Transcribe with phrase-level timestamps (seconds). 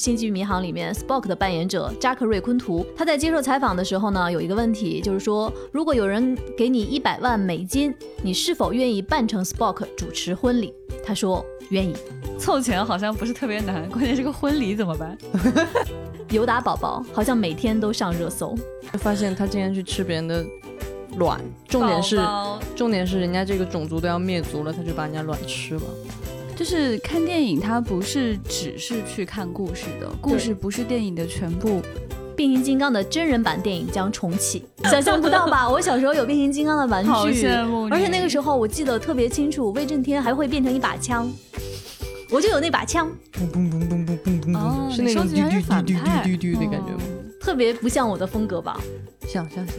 [0.02, 10.72] 《星际迷航》里面 Spock 的扮演者扎克瑞昆图，他在接受采访的时候呢，有一个问题，就是说，如果有人给你一百万美金，你是否愿意扮成 Spock 主持婚礼？
[11.04, 11.94] 他说愿意。
[12.38, 15.18] 凑钱好像不是特别难，关键这个婚礼怎么办？
[16.32, 18.56] 尤达宝宝好像每天都上热搜。
[18.94, 20.42] 发现他今天去吃别人的
[21.18, 21.38] 卵，
[21.68, 22.18] 重点是
[22.74, 25.82] 重点是人家这个种族都要灭族了，他就把人家卵吃了。
[26.60, 31.80] 就是看电影，它不是只是去看故事的，故事不是电影的全部。
[32.36, 35.66] 变形金刚的真人版电影将重启， 想象不到吧？
[35.66, 41.32] 我小时候有变形金刚的玩具，好羡慕而且那个时候我记得特别清楚，威震天还会变成一把枪，
[42.30, 43.10] 我就有那把枪。
[43.32, 45.26] 嘣嘣嘣嘣嘣嘣嘣是那种
[45.62, 47.00] 反派嘟嘟嘟的感觉吗？
[47.40, 48.78] 特别不像我的风格吧？
[49.26, 49.76] 像像像。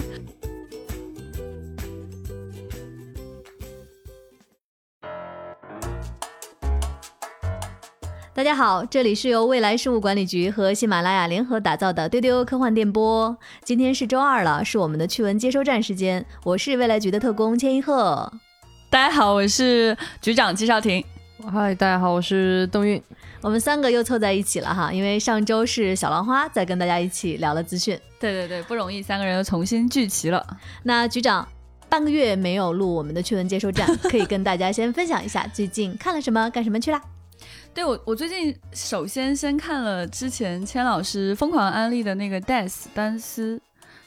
[8.40, 13.36] 大家好，这里是由未来事务管理局和喜马拉雅联合打造的丢丢科幻电波。
[13.64, 16.24] 今天是周二了，是我们的趣闻接收站时间。
[16.42, 18.32] 我是未来局的特工千一鹤。
[18.88, 21.04] 大家好，我是局长季少廷。
[21.52, 23.02] 嗨，大家好，我是邓韵。
[23.42, 27.94] 我们三个又凑在一起了哈，因为上周是小浪花在跟大家一起聊了资讯。
[28.18, 30.42] 对对对，不容易，三个人又重新聚齐了。
[30.84, 31.46] 那局长
[31.90, 37.02] 半个月没有录我们的趣闻接收站，可以跟大家先分享一下最近看了什么，干什么去啦？
[37.72, 43.60] 对我，我最近首先先看了之前千老师疯狂安利的那个《Death》单丝，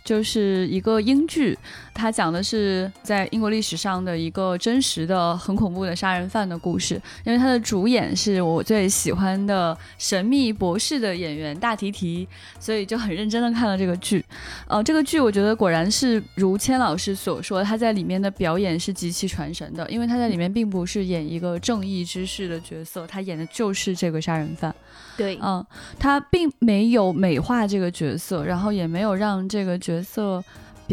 [0.04, 1.58] 就是一个英剧，
[1.94, 7.02] 它讲的是在英国历史上的一个真实的很恐怖的杀人犯的故事。
[7.24, 12.28] 因为它的主演是我最喜欢的神秘博士的演员大提提，
[12.60, 14.24] 所以就很认真的看了这个剧。
[14.68, 24.74] 呃，这个剧我觉得果然是如千老师所说，他在里面的表演是极其传神的，因为他在里面并不是演一个正义之士的角色，他演的就是这个杀人犯。
[25.16, 25.64] 对，嗯，
[26.00, 30.44] 他并没有美化这个角色，然后也没有让这个角色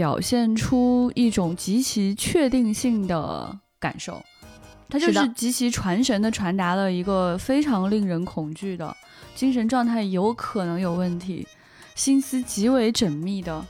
[0.00, 4.18] 表现出一种极其确定性的感受，
[4.88, 8.96] 他就是极其传神的传达了一个非常令人恐惧的
[9.34, 11.46] 精神状态有可能有问题、
[11.94, 13.62] 心思极为缜密的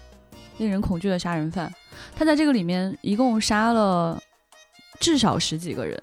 [0.59, 1.75] 令人恐惧的杀人犯。
[2.15, 4.17] 他在这个里面一共杀了
[5.01, 6.01] 至少十几个人。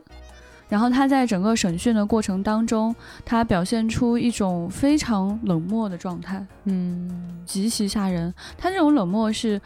[0.68, 2.94] 然后他在整个审讯的过程当中，
[3.24, 8.34] 他表现出一种非常冷漠的状态，嗯，极其吓人。
[8.58, 9.62] 他这种冷漠是，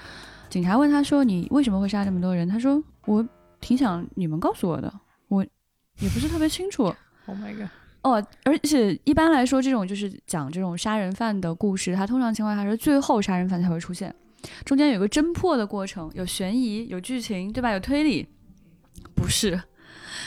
[0.52, 3.26] 警察问他说：“你为什么会杀这么多人？”他说：“我
[3.62, 4.94] 挺想你们告诉我的，
[5.30, 6.94] 我也不是特别清楚。
[7.26, 7.70] Oh my god！
[8.02, 14.14] 哦，而且一般来说，这种就是讲这种杀人犯的故事，它通常情况下是最后杀人犯才会出现，
[14.66, 17.72] 中间有个侦破的过程，有悬疑，有剧情，对吧？
[17.72, 18.28] 有推理，
[19.16, 19.58] 不是。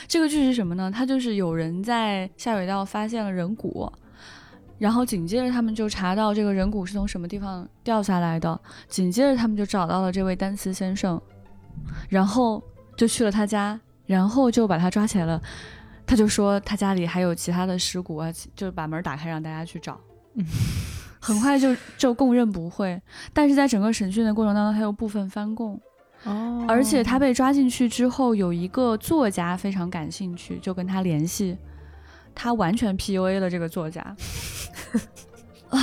[0.07, 0.89] 这个剧是什么呢？
[0.89, 3.91] 它就是有人在下水道发现了人骨，
[4.77, 11.21] 然后紧接着他们就查到这个人骨是从什么地方掉下来的，紧接着他们就找到了这位丹茨先生，
[12.09, 12.61] 然后
[12.97, 15.41] 就去了他家，然后就把他抓起来了。
[16.07, 19.99] 他就说他家里还有其他的尸骨啊，就把门打开让大家去找。
[21.19, 23.01] 很快就就供认不讳，
[23.33, 25.79] 但是在整个审讯的过程当中，他又部分翻供。
[26.23, 31.57] 哦而且他被抓进去之后，有一个作家非常感兴趣，就跟他联系，
[32.35, 34.01] 他完全 PUA 了这个作家。
[35.69, 35.79] 啊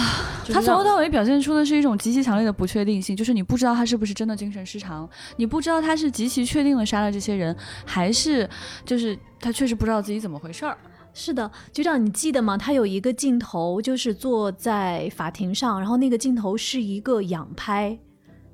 [0.52, 7.54] 他从头到尾表现出的是一种极其强烈的不确定性，就是你不知道他是不是真的精神失常，你不知道他是极其确定的杀了这些人，
[7.84, 8.48] 还是
[8.84, 10.76] 就是他确实不知道自己怎么回事儿。
[11.14, 12.56] 是的，局长，你记得吗？
[12.56, 17.98] 他有一个镜头，就是坐在法庭上，然后那个镜头是一个仰拍，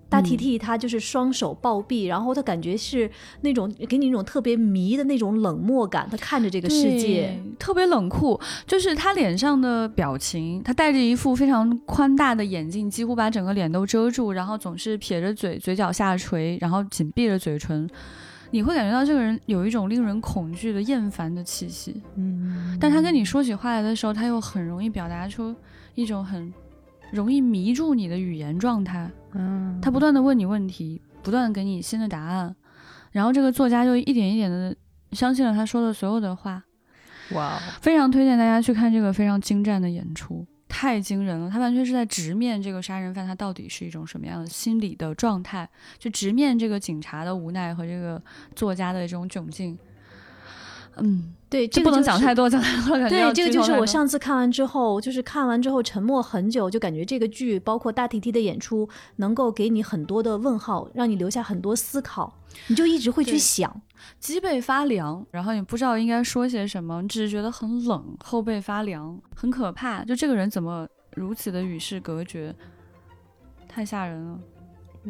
[0.09, 3.11] 大 T T 他就是双手抱臂，然后他感觉是
[3.43, 17.89] 那种给你一种特别迷的那种冷漠感，他看着这个世界，特别冷酷，就是他脸上的表情，他戴着一副非常宽大的眼镜，几乎把整个脸都遮住，然后总是撇着嘴，嘴角下垂，然后紧闭着嘴唇。
[18.51, 25.55] 你会感觉到这个人有一种令人恐惧的厌烦的气息，嗯，但他跟你说起话来的时候，他又很容易表达出
[25.95, 26.51] 一种很
[27.11, 29.11] 容易迷住你的语言状态。
[29.33, 32.55] 嗯，他不断的问你问题，不断的给你新的答案，
[33.13, 34.75] 然后这个作家就一点一点的
[35.13, 36.65] 相信了他说的所有的话。
[37.33, 41.51] 哇哦，非常推荐大家去看这个非常精湛的演出，太惊人了！
[41.51, 45.69] 他完全是在直面这个杀人犯他到底是一种什么样的心理的状态，
[45.99, 48.23] 就直面这个警察的无奈和这个
[48.57, 49.79] 作家的这种窘境。
[50.97, 62.33] 嗯，对，这不能个就是讲太多，讲太多了感觉对，这个就是我上次看完之后，就是看完之后沉默很久，就感觉这个剧包括大 T T 的演出，能够给你很多的问号，让你留下很多思考，
[62.67, 63.81] 你就一直会去想。
[64.21, 70.05] 脊背发凉，然后你不知道应该说些什么，你只是觉得很冷，后背发凉，很可怕。
[70.05, 72.55] 就这个人怎么如此的与世隔绝，
[73.67, 74.39] 太吓人了。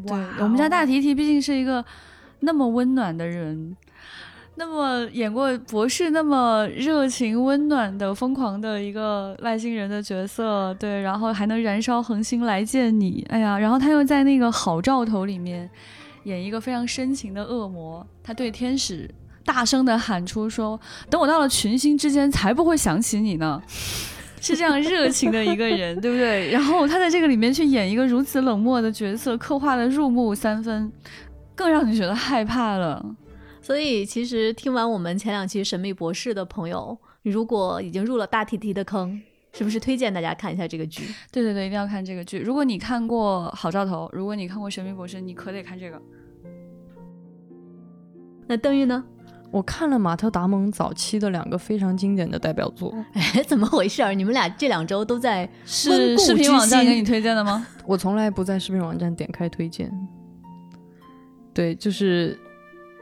[0.06, 1.84] 对我们家大提提毕竟是一个
[2.40, 3.76] 那么温暖的人，
[4.58, 15.70] 那么演过博士那么热情温暖的疯狂的一个外星人的角色，对，然后还能燃烧恒星来见你，哎呀，然后他又在那个好兆头里面
[16.24, 19.08] 演一个非常深情的恶魔，他对天使
[19.44, 20.78] 大声的喊出说
[21.08, 23.62] ：“等我到了群星之间，才不会想起你呢。
[24.42, 26.50] ”是这样热情的一个人，对不对？
[26.50, 30.90] 然后他在这个里面去演一个如此冷漠的角色，刻画的入木三分，
[31.54, 33.04] 更让你觉得害怕了。
[33.68, 39.20] 所以其实听完我们前两期《神秘博士》的朋友，如果已经入了大 T T 的坑，
[39.52, 41.02] 是不是推荐大家看一下这个剧？
[41.30, 42.38] 对对对，一定要看这个剧。
[42.38, 46.00] 如果你看过《好兆头》，如果你看过《神秘博士》，你可得看这个。
[48.46, 49.04] 那邓玉呢？
[49.50, 54.14] 我看了马特·达蒙早期的两个非常经典的代表作，哎，怎么回事儿？
[54.14, 57.66] 你们俩这两周都在是视频网站给你推荐的吗？
[57.84, 59.92] 我从来不在视频网站点开推荐。
[61.52, 62.38] 对，就是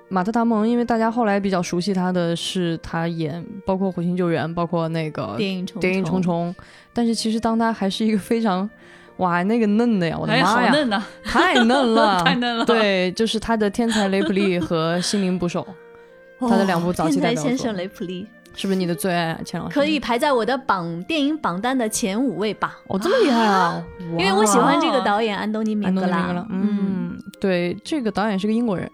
[0.08, 6.54] 马特·达蒙，因为大家后来比较熟悉他的是他演包括《火星救援》，包括那个电影重电影重重，
[6.92, 8.68] 但是其实当他还是一个非常
[9.16, 15.66] 哇那个嫩的呀，我的妈呀，嫩呐、太嫩了， 太嫩了。，对，就是他的《天才雷普利》和《心灵捕手
[16.48, 19.74] 》，他的两部早期代表作天才先生雷普利是不是你的最爱啊，钱老师？
[19.74, 23.84] 可以排在我的榜电影榜单的前五位吧，哦，这么厉害啊！
[24.16, 26.46] 因为我喜欢这个导演安东尼·安明格拉东尼明格拉，。
[26.50, 28.88] 嗯，对，这个导演是个英国人。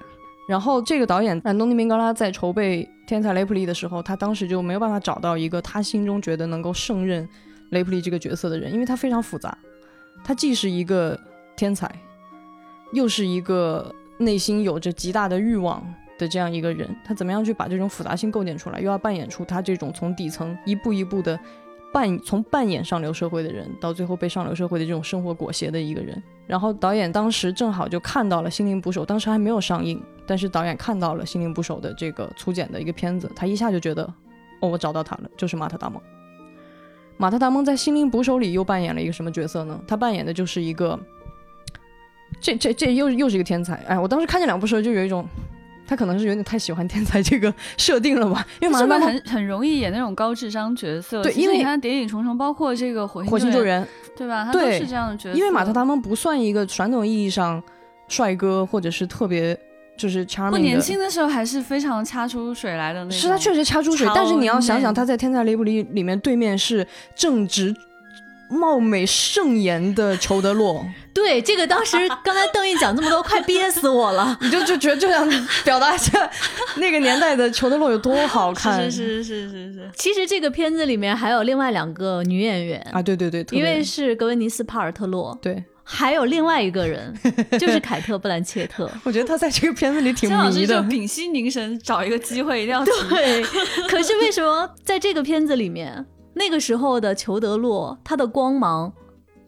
[0.49, 7.27] 然后这个导演安东尼明格拉在筹备《天才雷普利》的时候，他当时就没有办法找到一个他心中觉得能够胜任
[7.71, 9.57] 雷普利这个角色的人，因为他非常复杂，
[10.25, 11.19] 他既是一个
[11.57, 11.91] 天才，
[12.93, 15.83] 又是一个内心有着极大的欲望
[16.19, 21.39] 的这样一个人，他怎么样去把这种复杂性构建出来，又要扮演出他这种从底层一步一步的
[21.93, 26.21] 扮从扮演上流社会的人，到最后被上流社会的这种生活裹挟的一个人。
[26.47, 30.03] 然后导演当时正好就看到了《心灵捕手》，当时还没有上映，
[30.33, 34.03] 但是导演看到了《心灵捕手》的这个粗剪的一个片子，他一下就觉得，
[34.61, 36.01] 哦，我找到他了，就是马特·达蒙。
[37.19, 39.79] 马特·达蒙在《心灵捕手》里又扮演了一个什么角色呢？
[39.87, 40.99] 他扮演的就是一个，
[42.41, 43.75] 这这这又又是一个天才。
[43.87, 45.29] 哎，我当时看这两部时候就有一种，
[45.87, 48.43] 他可能是有点太喜欢天才这个设定了吧？
[48.63, 51.23] 因为马特·达蒙很很容易演那种高智商角色？
[51.23, 53.85] 对因为你看《谍影重重》，包括这个《火星火星救援》，
[54.17, 54.47] 对吧？
[54.47, 55.39] 他都对是这样的角色。
[55.39, 57.63] 因为马特·达蒙不算一个传统意义上
[58.09, 59.59] 帅哥，或者是特别
[60.03, 60.51] 就是 charming。
[60.51, 63.19] 不年轻的时候还是非常掐出水来的那种。
[63.19, 66.85] 是他确实掐出水，但是你要想想，他在《天才雷普利》里面对面是
[67.15, 67.73] 正直、
[68.49, 70.85] 貌美盛颜的裘德洛，
[71.15, 74.37] 对，这个当时刚才邓玉讲这么多，快憋死我了。
[74.43, 75.29] 你就就觉得就想
[75.65, 76.29] 表达一下
[76.77, 78.83] 那个年代的裘德洛有多好看。
[78.91, 79.91] 是是是是是是。
[79.95, 87.13] 其实这个片子里面还有另外两个女演员，啊，对对对，一位是格温尼斯·帕尔特洛，对，还有另外一个人
[87.59, 88.91] 就是凯特·布兰切特。
[89.05, 90.61] 我觉得他在这个片子里挺姜老迷的。
[90.61, 92.91] 师就屏息凝神，找一个机会一定要提。
[93.09, 93.43] 对，
[93.89, 98.93] 可是为什么在这个片子里面，那个时候的裘德洛他的光芒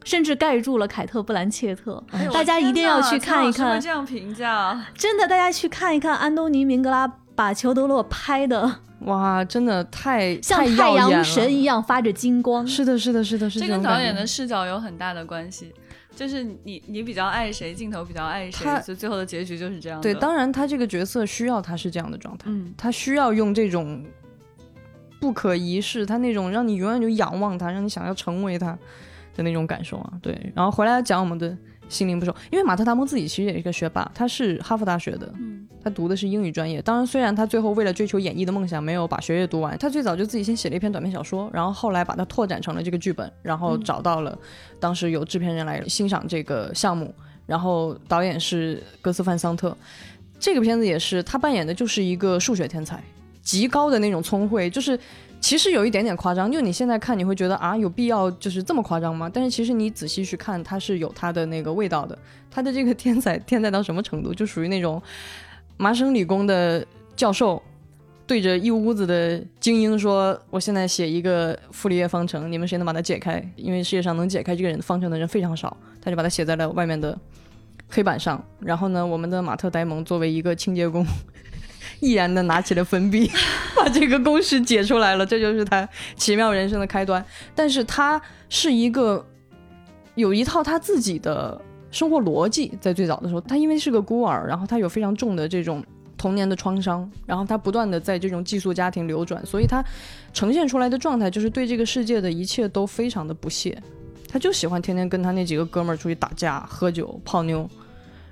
[0.03, 2.03] 甚至盖住了凯特·布兰切特？
[2.11, 4.85] 哎大家一定要去看一看这，样评价。
[4.95, 12.65] 真的，大家去看一看安东尼·明格拉把裘德洛拍的哇，真的太像太太阳神一样发着金光。
[12.67, 15.73] 是的，是的，是的，是这种感觉跟导演的视角有很大的关系。
[16.15, 20.03] 就是你你比较爱谁，镜头比较爱谁他，所以最后的结局就是这样的。
[20.03, 22.45] 对，当然他这个角色需要他是这样的状态。
[22.47, 24.03] 嗯，他需要用这种
[25.19, 28.77] 不可一世，他那种让你永远就仰望他，让你想要成为他
[29.35, 30.13] 的那种感受啊。
[30.21, 31.55] 对，然后回来讲我们的
[31.89, 36.81] 心灵捕手，因为马特·达蒙自己其实也是一个学霸，他是哈佛大学的，嗯他读的是英语专业。
[36.81, 44.35] 当然，虽然他最后为了追求演艺的梦想，没有把学业读完，他最早就自己先写了一篇短篇小说，然后后来把它拓展成了这个剧本，然后嗯找到了
[44.79, 47.13] 当时有制片人来欣赏这个项目，
[47.45, 49.77] 然后导演是格斯范桑特。
[50.39, 53.03] 这个片子也是他扮演的就是一个数学天才，
[53.43, 54.99] 极高的那种聪慧，就是
[55.45, 56.51] 其实有一点点夸张。
[56.51, 59.29] 就你现在看，你会觉得啊，有必要就是这么夸张吗？
[59.31, 62.17] 但是其实你仔细去看，它是有它的那个味道的。
[62.49, 64.99] 他的这个天才天才到什么程度，就属于那种
[65.77, 66.83] 麻省理工的
[67.15, 67.61] 教授。
[68.25, 73.39] 对着一屋子的精英说：“我现在写一个傅里叶方程，你们谁能把它解开？
[73.55, 77.15] 因为世界上能解开这个人方程的人非常少。”他就把它写在了外面的
[77.87, 78.43] 黑板上。
[78.59, 81.05] 然后呢，我们的马特·呆蒙作为一个清洁工，
[82.05, 83.31] 毅然的拿起了粉笔，
[83.75, 87.23] 把这个公式解出来了，这就是他奇妙人生的开端。
[87.55, 89.25] 但是他是一个
[90.13, 91.59] 有一套他自己的
[91.89, 95.83] 生活逻辑，在最早的时候，他因为是个孤儿，然后他有非常重的这种
[96.17, 99.83] 童年的创伤，然后他不断的在这种寄宿家庭流转，所以他
[100.31, 103.81] 呈现出来的状态就是对这个世界的一切都非常的不屑。
[104.27, 107.69] 他就喜欢天天跟他那几个哥们儿出去打架、喝酒、泡妞，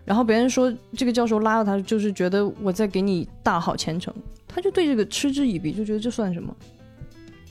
[0.05, 4.13] 然后别人说这个教授拉了他，就是觉得我在给你大好前程，
[4.47, 6.55] 他就对这个嗤之以鼻，就觉得这算什么？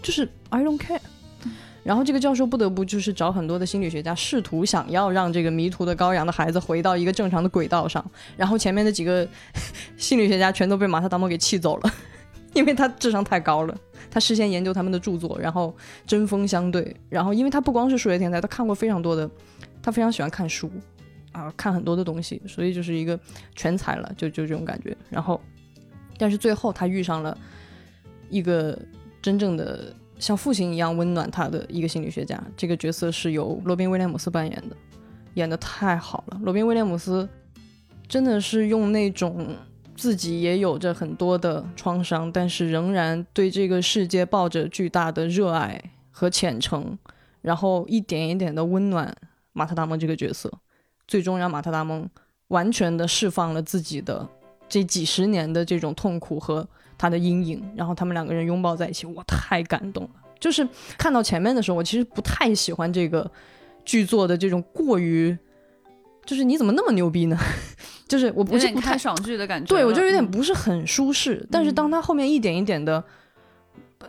[0.03, 1.01] 就是 I don't care。
[1.85, 8.05] 然后这个教授不得不就是找很多的心理学家，试图想要让这个迷途的羔羊的孩子回到一个正常的轨道上。
[8.37, 9.27] 然后前面的几个
[9.97, 11.93] 心理学家全都被马特·达蒙给气走了，
[12.55, 13.77] 因为他智商太高了。
[14.11, 15.75] 他事先研究他们的著作，然后
[16.07, 16.95] 针锋相对。
[17.09, 19.29] 然后因为他不光是数学天才，他看过非常多的，
[19.83, 20.71] 他非常喜欢看书
[21.33, 23.19] 啊，看很多的东西，所以就是一个
[23.57, 24.97] 全才了，就就这种感觉。
[25.11, 25.41] 然后，
[26.17, 27.37] 但是最后他遇上了
[28.31, 28.79] 一个
[29.21, 29.95] 真正的。
[30.19, 34.77] 像父亲一样温暖他的一个心理学家，这个角色是由罗宾威廉姆斯扮演的，
[35.35, 36.41] 演的太好了。
[36.45, 37.29] 罗宾威廉姆斯
[38.07, 39.49] 真的是用那种
[39.97, 46.97] 自己也有着很多的创伤，但是仍然对这个世界抱着巨大的热爱和虔诚，
[47.41, 49.13] 然后一点一点的温暖
[49.53, 50.49] 马特达蒙这个角色，
[51.13, 52.09] 最终让马特达蒙
[52.49, 54.27] 完全的释放了自己的
[54.67, 56.67] 这几十年的这种痛苦和。
[56.99, 60.11] 他的阴影，然后他们两个人拥抱在一起，我太感动了。
[60.39, 60.65] 就是
[60.97, 63.29] 看到前面的时候，我其实不太喜欢这个
[63.85, 65.37] 剧作的这种过于，
[66.25, 67.37] 就是你怎么那么牛逼呢？
[68.07, 69.67] 就是我不是不太爽剧的感觉。
[69.67, 71.45] 对我就有点不是很舒适。
[71.51, 73.03] 但是当他后面一点一点的，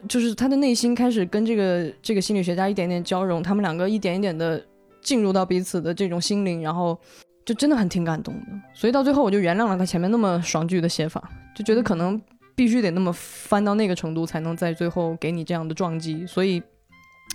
[0.08, 4.64] 就是他的内心开始跟这个这个心理学家一点点交融，他们两个一点一点的
[5.04, 7.00] 进入到彼此的这种心灵，然后
[7.46, 8.48] 就真的很挺感动的。
[8.74, 12.22] 所以到最后，我就原谅了他前面那么爽剧的写法，就觉得可能。
[12.56, 16.24] 必须得那么翻到那个程度，才能在最后给你这样的撞击。
[16.28, 16.62] 所以，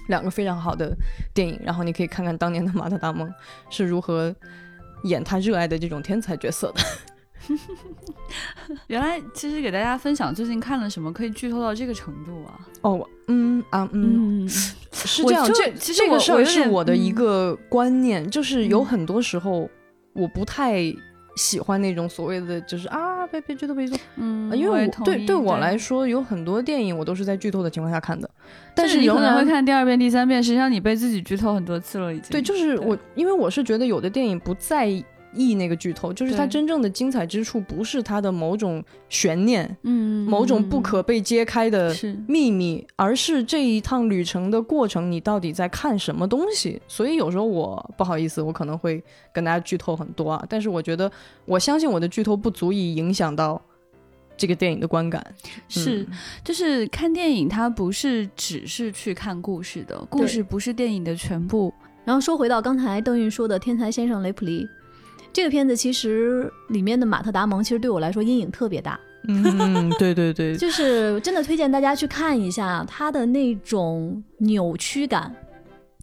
[0.06, 0.96] 两个非常好的
[1.34, 3.28] 电影，然后你可以看看当年的马特·达蒙
[3.68, 4.32] 是如何
[5.02, 6.80] 演他热爱的这种天才角色的。
[8.88, 12.60] 原来，其实给大家分享最近看了什么，可以剧透到这个程度啊？
[12.82, 15.46] 哦，嗯啊嗯，是这样。
[15.46, 19.68] 这其实这个事儿是我的一个观念，就是有很多时候
[20.12, 20.94] 我不太。
[21.36, 28.28] 喜欢那种所谓的就是啊，别别剧透别剧透，嗯，因为我对对我来说，有很多电影我都是在剧透的情况下看的，
[28.74, 32.30] 但是你可能会看第二遍、第三遍，实际上你被自己剧透很多次了，已经。
[32.32, 35.04] 对，就是我，因为我是觉得有的电影不在意。
[35.34, 41.94] 意那个剧透，就是它真正的精彩之处，不是它的某种悬念，嗯，某种不可被揭开的
[42.26, 46.80] 秘密，而是这一趟旅程的过程，你到底在看什么东西。
[46.88, 51.10] 所以有时候我不好意思，我可能会跟大家剧透很多啊，但是我觉得
[51.44, 53.60] 我相信我的剧透不足以影响到
[54.36, 55.24] 这个电影的观感。
[55.68, 56.06] 是，
[56.42, 61.72] 就是看电影，它不是只是去看故事的，故事不是电影的全部。
[62.04, 64.66] 然后说回到刚才邓韵说的天才先生雷普利。
[65.38, 68.98] 这个片子其实里面的马特·达蒙，其实对我来说阴影特别大。
[69.28, 75.32] 嗯，对对对， 就是真的推荐大家去看一下他的那种扭曲感，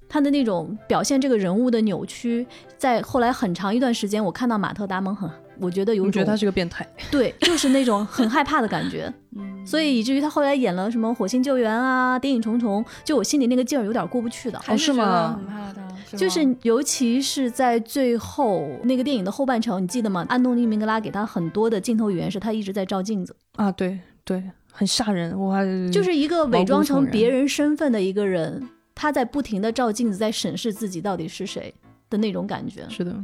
[0.08, 5.30] 他的那种表现这个人物的扭曲，在后来很长一段时间，我看到马特·达蒙很。
[5.60, 15.38] 我觉得有种觉得他是个变态，对，就是那种很害怕的感觉， 嗯，所以以至于他后来演了什么《火星救援》啊，《谍影重重》，就我心里那个劲儿有点过不去的，还是吗？
[15.38, 15.85] 很怕他，
[16.16, 20.26] 就是尤其是在最后那个电影的后半程，你记得吗？
[20.30, 31.74] 安东尼·明格拉给他很多的镜头语言是他一直在照镜子啊，对对，很吓人，我还就是一个伪装成别人身份的一个人，他在不停的照镜子，在审视自己到底是谁
[32.10, 33.16] 的那种感觉，是的，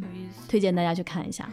[0.48, 1.50] 推荐大家去看一下。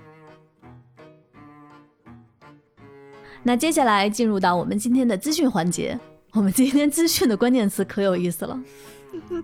[3.45, 5.99] 那接下来进入到我们今天的资讯环节，
[6.33, 8.61] 我们今天资讯的关键词可有意思了。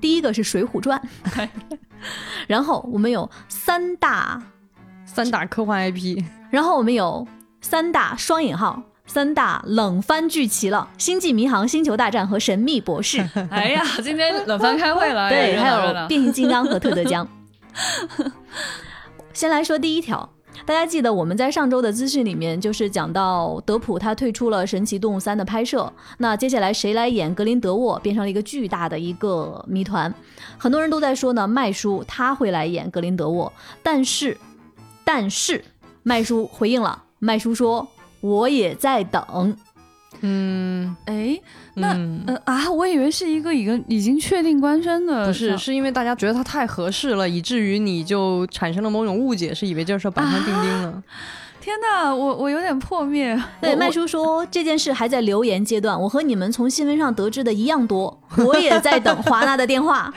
[0.00, 1.00] 第一个是《水浒传》，
[2.46, 4.42] 然后我们有三大
[5.06, 7.26] 三大科幻 IP，然后我们有
[7.60, 13.18] 三大双引号三大冷番聚齐了，《星际迷航》《星球大战》和《神秘博士》。
[13.50, 17.26] 哎呀，今天冷番开会了，对，还有《变形金刚》和《特德江》。
[19.32, 20.33] 先来说第一条。
[20.66, 30.12] 大家记得我们在上周的资讯里面，就是讲到德普他退出了《神奇动物三》的拍摄，那接下来谁来演格林德沃，变成了一个巨大的一个谜团。
[30.56, 34.36] 很多人都在说呢，麦叔他会来演格林德沃，但是，
[35.04, 35.62] 但是
[36.02, 37.86] 麦叔回应了，麦叔说
[38.20, 39.56] 我也在等。
[40.26, 41.38] 嗯，哎，
[41.74, 41.88] 那
[42.26, 51.02] 呃啊，我以为是一个一个已经确定官宣的，不是，是因为大家觉得他太合适了，以至于你就产生了某种误解，是以为这事板上钉钉了。
[51.60, 53.38] 天哪，我我有点破灭。
[53.60, 60.12] 对，麦叔说这件事还在留言阶段，我和你们从新闻上得知的一样多，我也在等华纳的电话。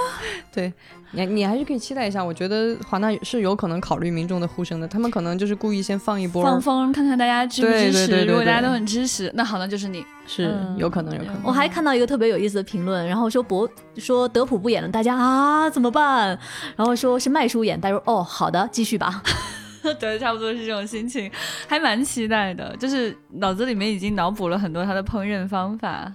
[0.52, 0.72] 对
[1.12, 2.24] 你，你还是可以期待一下。
[2.24, 7.92] 我觉得华纳是有可能考虑民众的呼声的，他们可能就是故意先放一波，放风看看大家支不支持。
[7.92, 10.04] 对对对对如果大家都很支持，那好，那就是你。
[10.26, 11.40] 是嗯有可能，有可能。
[11.42, 16.38] 我还看到一个特别有意思的评论，然后说博说德普不演了，大家啊怎么办？
[16.76, 19.22] 然后说是麦叔演，大家说哦好的，继续吧。
[19.98, 21.28] 对，差不多是这种心情，
[21.66, 22.76] 还蛮期待的。
[22.76, 26.12] 就是脑子里面已经脑补了很多他的烹饪方法，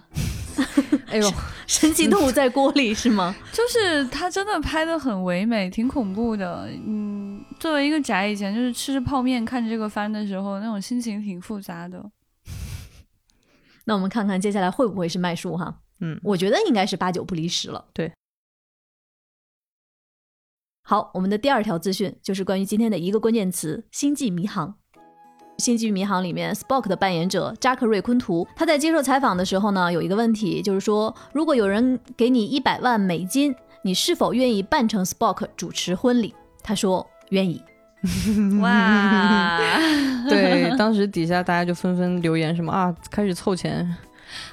[1.16, 1.34] 哎呦，
[1.66, 3.34] 神奇动物在锅里是吗？
[3.54, 6.70] 就是他真的拍的很唯美，挺恐怖的。
[6.86, 12.04] 嗯，作为一个宅，以前就是吃着泡面看着这个番的时候，那种心情挺复杂的。
[13.86, 15.80] 那我们看看接下来会不会是麦叔哈？
[16.02, 17.86] 嗯，我觉得应该是八九不离十了。
[17.94, 18.12] 对。
[20.82, 24.68] 好，我们的第二条资讯就是关于今天的一个关键词《星际迷航》。
[25.58, 36.34] 《星际迷航》里面，Spock 的扮演者扎克瑞昆图，他在接受采访的时候呢，有一个问题，就是说，如果有人给你一百万美金，你是否愿意扮成 Spock 主持婚礼？
[36.64, 37.62] 他说愿意。
[38.62, 39.60] 哇，
[40.30, 43.96] 对，当时底下大家就纷纷留言什么啊，开始凑钱，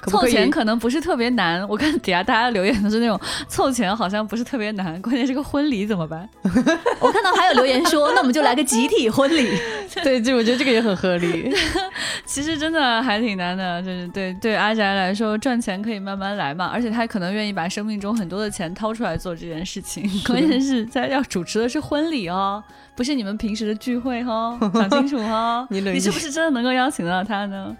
[0.01, 6.27] 可可凑钱可能不是特别难， 我看底下大家留言都是那种凑钱好像不是特别难，关键是个婚礼怎么办？
[6.99, 9.57] 我看到还有留言说，那我们就来个集体婚礼。
[10.03, 11.53] 对，这我觉得这个也很合理。
[12.25, 20.09] 其实真的还挺难的，就是对对阿宅来说，赚钱可以慢慢来嘛，而且他可能愿意把生命中很多的钱掏出来做这件事情。
[20.25, 22.63] 关键是在要主持的是婚礼哦，
[22.95, 25.67] 不是你们平时的聚会哦，想清楚哦。
[25.69, 27.75] 你你是不是真的能够邀请到他呢？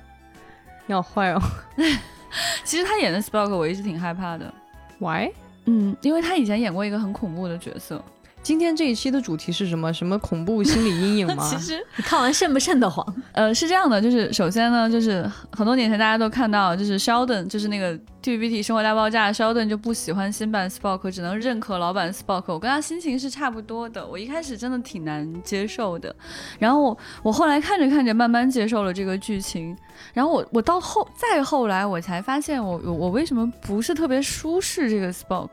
[0.86, 1.42] 你好坏哦
[2.64, 4.54] 其实他演的 Spock 我一直挺害怕的
[5.00, 5.30] ，，Why？
[5.66, 8.04] 嗯，因为他以前演过一个很恐怖的角色。
[8.44, 9.92] 今天这一期的主题是什么？
[9.94, 11.36] 什么恐怖心理阴影吗？
[11.50, 13.04] 其实你看完瘆不瘆得慌？
[13.32, 22.44] 呃，是这样的，就是首先呢，就是很多年前大家都看到，就是 Sheldon，就是那个 TVB 生活大爆炸，Sheldon 就不喜欢新版 Spock，只能认可老版 Spock。
[22.48, 26.14] 我跟他心情是差不多的，我一开始真的挺难接受的，
[26.60, 29.74] 然后我我后来看着看着慢慢接受了这个剧情，
[30.14, 35.50] 然后我我到后再后来我才发现我我我为什么不是特别舒适这个 Spock，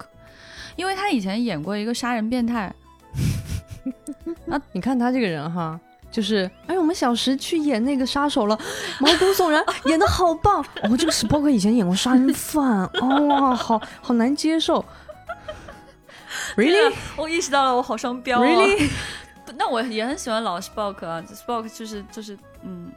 [0.80, 2.72] 因为他以前演过一个杀人变态。
[4.72, 5.78] 你看他这个人哈，
[6.10, 8.58] 就是哎，我们小时去演那个杀手了，
[8.98, 10.64] 毛骨悚然，演的好棒。
[10.84, 14.82] 哦，这个史波克以前演过杀人犯， 哦，好好难接受。
[16.56, 16.94] Really?
[17.14, 18.46] 我意识到了，我好双标、啊。
[18.46, 18.88] Really?
[19.58, 22.90] 那我也很喜欢老 Spock 啊，Spock 就是就是嗯，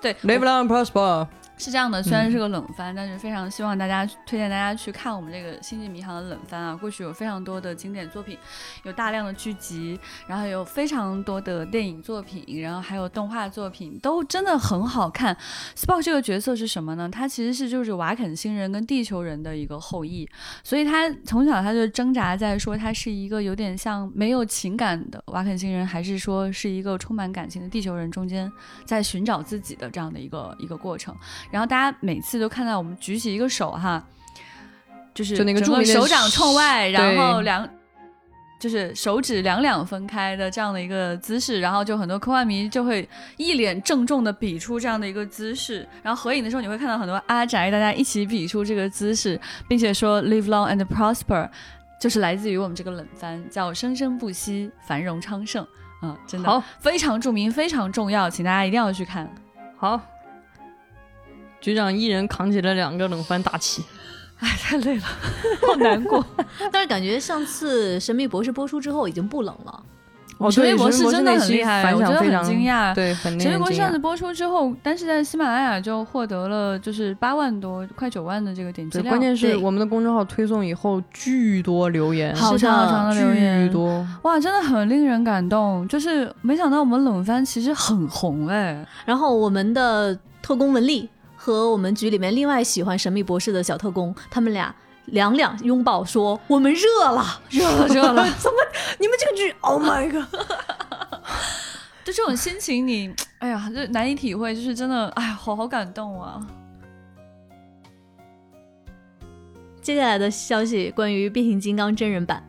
[0.00, 1.28] 对 Live long prosper。
[1.60, 6.74] 是这样的，虽然是个冷番，但是非常希望大家推荐大家去看我们这个《星际迷航》的冷番啊。
[6.74, 8.38] 过去有非常多的经典作品，
[8.84, 15.36] 有大量的剧集，然后有非常多的电影作品，然后还有动画作品，都真的很好看。
[15.76, 17.06] Spock 这个角色是什么呢？
[17.10, 20.26] 他其实是就是瓦肯星人跟地球人的一个后裔，
[20.64, 28.50] 所以他从小他就挣扎在说他是一个有点像没有情感的瓦肯星人，还是说是一个充满感情的地球人中间
[28.86, 31.14] 在寻找自己的这样的一个一个过程。
[31.50, 34.02] 然后大家每次都看到我们举起一个手哈，
[35.12, 37.68] 就是就那个整著名的手掌冲外，然后两
[38.58, 43.08] 就是手指两两分开的这样的一个姿势，然后就很多科幻迷就会
[43.38, 51.48] 一脸郑重的比出这样的一个姿势，然后合影的时候你会看到很多阿宅大家一起比出这个姿势，并且说 live long and prosper，
[51.98, 55.66] 就是来自于我们这个冷番叫生生不息，繁荣昌盛。
[56.02, 59.30] 嗯，真的好非常著名，非常重要，请大家一定要去看。
[59.78, 60.00] 好，
[61.60, 63.82] 局长一人扛起了两个冷饭大旗。
[64.40, 65.02] 哎，太累了，
[65.68, 66.24] 好难过。
[66.72, 69.82] 但是感觉上次《神秘博士》播出之后已经不冷了。
[70.38, 72.94] 哦，神秘对，博士真的很厉害，反我觉得很响非常惊讶。
[72.94, 73.98] 对，很令神秘博士上次。
[73.98, 79.12] 播出之后，但是在喜马拉雅就获得了就是八万多，快九万的这个点击对，量。
[79.14, 84.06] 关键是我们的公众号推送以后，巨多留言，好长好长的留言，巨多。
[84.22, 85.86] 哇，真的很令人感动。
[85.86, 91.06] 就是没想到我们冷番其实很红哎，然后我们的特工文丽
[91.42, 94.74] 和我们局里面另外喜欢神秘博士的小特工，他们俩
[95.06, 97.40] 两两拥抱说：“我们热了。
[97.48, 98.30] 热了热了。
[98.38, 98.56] 怎么？
[98.98, 100.26] 你们这个剧，Oh my god！
[102.04, 106.46] 就这种心情你，哎呀，就难以体会，就是真的，哎呀，好好感动啊。”
[109.80, 112.46] 接下来的消息关于变形金刚真人版，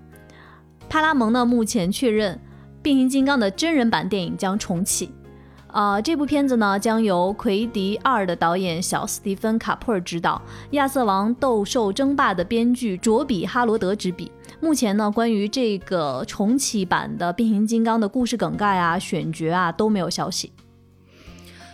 [0.90, 2.38] 派拉蒙呢目前确认
[2.82, 5.14] 变形金刚的真人版电影将重启。
[5.72, 14.32] 啊、这部片子呢将由《奎迪二》的导演小斯蒂芬·卡普尔执导，《亚瑟王斗兽争霸》的编剧卓比·哈罗德执笔。
[14.60, 20.52] 目前呢，关于这个重启版的变形金刚的故事梗概啊、选角啊都没有消息。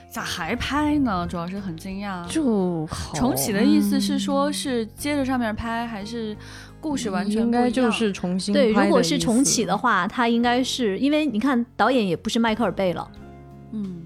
[0.09, 1.27] 咋还拍呢？
[1.29, 2.25] 主要是很惊讶。
[2.27, 6.35] 就好重启的意思是说，是接着上面拍，还是
[6.79, 13.11] 故事完全应该就是重新对，如果是重启的话，它应该是因为你看导演也不是迈克尔贝了，
[13.71, 14.03] 嗯。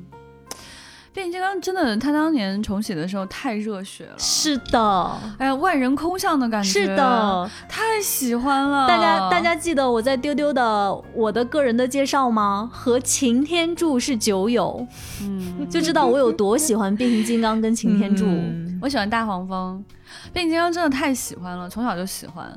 [1.13, 8.87] 变形金刚真的，他当年重启的时候太热血了，是的，哎呀，万人空巷的感觉，是的，太喜欢了。
[8.87, 12.69] 大家大家记得我在丢丢的我的个人的介绍吗？
[12.71, 14.87] 和擎天柱是酒友，
[15.21, 18.23] 嗯，就知道我有多喜欢变形金刚跟擎天柱。
[18.25, 19.83] 嗯我喜欢大黄蜂，
[20.31, 22.49] 变形金刚真的太喜欢了，从小就喜欢。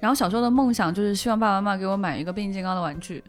[0.00, 3.22] 然后小时候的梦想就是希望爸爸妈妈给我买一个变形金刚的玩具。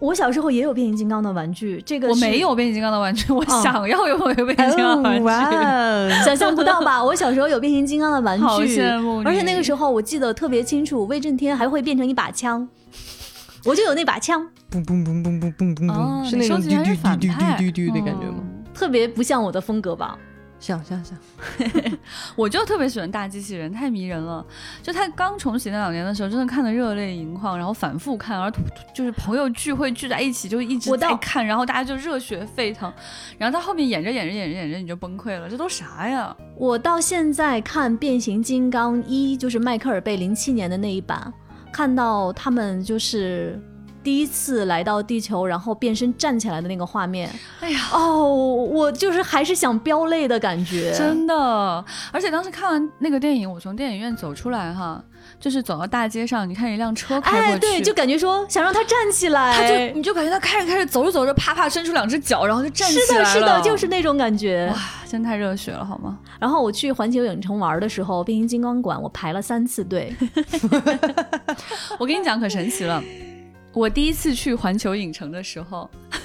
[0.00, 5.20] 我小时候也有变形金刚的玩具，这个我没有变形金刚的玩具，我哦想要一个变形金刚的玩具。
[5.20, 7.04] 哦哇哦想象不到吧？
[7.04, 12.66] 我小时候有变形金刚的玩好具，羡慕你而且那个时候我记得特别清楚，威震天还会变成一把枪，
[13.64, 18.36] 我就有那把枪，嘣嘣嘣嘣嘣嘣嘣是那种嘟你收集还是嘟嘟嘟反派嘟嘟嘟的感觉吗？
[18.40, 20.16] 嗯特别不像我的风格吧？
[20.60, 21.18] 像像像，
[22.36, 24.44] 我就特别喜欢大机器人，太迷人了。
[24.82, 28.52] 就他刚重启那两年的时候，真的看得热泪盈眶，然后反复看，而
[28.94, 32.92] 就是朋友聚会聚在一起，就一直在看，然后大家就热血沸腾。
[33.38, 36.36] 然后他后面演着演着演着演着你就崩溃了，这都啥呀？
[36.54, 41.32] 我到现在看《变形金刚一》，就是迈克尔贝零七年的那一版，
[41.72, 43.58] 看到他们就是
[44.02, 47.80] 第一次来到地球，然后变身站起来的那个画面，哎呀。
[47.92, 50.92] 哦，我就是还是想飙泪的感觉。
[50.96, 55.02] 真的，而且当时看完那个电影，我从电影院走出来哈，
[55.38, 66.18] 就是走到大街上，你看一辆车开过哎，去，对，就感觉说想让他站起来，他就你就感觉他开着开着走着走着，啪啪伸出两只脚，然后就站起来了是的，是的，就是那种感觉哇。，真太热血了，好吗？
[66.38, 70.14] 然后我去环球影城玩的时候，变形金刚馆我排了三次队，
[71.98, 73.02] 我跟你讲，可神奇了。
[73.72, 75.88] 我第一次去环球影城的时候，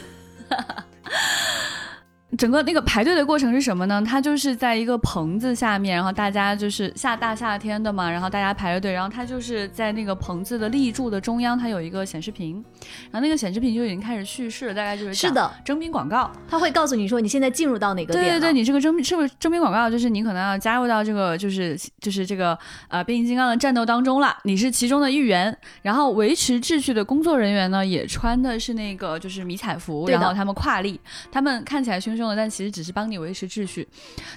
[2.37, 4.03] 整个那个排队的过程是什么呢？
[4.05, 12.63] 它就是在一个棚子下面，然后大家就是下大夏天的嘛，然后大家排着队，然后它就是在那个棚子的立柱的中央，它有一个显示屏，
[13.11, 16.31] 然后那个显示屏就已经开始叙事了，大概就是是的，征兵广告。
[16.47, 19.89] 他会告诉你说你现在进入到哪个对对对，你这个征是不是征兵广告？
[19.89, 25.55] 就是你可能要加入到这个就是就是这个呃变形金刚的战斗当中了，你是其中的一员。
[25.81, 30.99] 然后维持秩序的工作人员呢，也穿的是那个就是迷彩服，然后他们跨立，
[31.31, 33.88] 他们看起来凶凶的，但其实只是帮你维持秩序。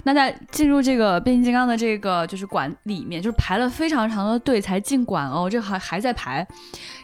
[0.03, 6.45] 那在进入这个变形金刚的这个就是馆里面，就是排了非常长的队才进馆哦，这还还在排。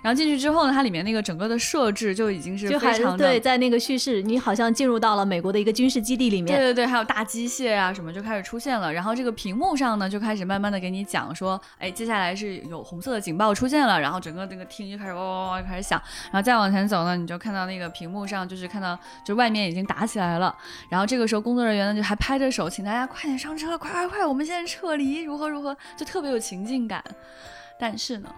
[0.02, 6.56] 然后进去之后呢，它里面那个整个的设置就已经是就还非常对，在那个叙事，你好像进入到了美国的一个军事基地里面。
[6.56, 16.00] 对对对，还有大机械啊什么就开始出现了，然后这个屏幕上呢就开始慢慢的给你讲说，哎，接下来是有红色的警报出现了，然后整个那个厅就开始嗡嗡嗡就开始响，
[16.32, 20.56] 然后再往前走呢，你就看到那个屏幕上就是看到就外面已经打起来了，
[20.90, 27.04] 然后这个时候工作人员呢就还拍着手，请大家快点上车，快快快，我们现在撤离，如何如何，就特别有情境感。
[27.80, 28.30] 但是呢，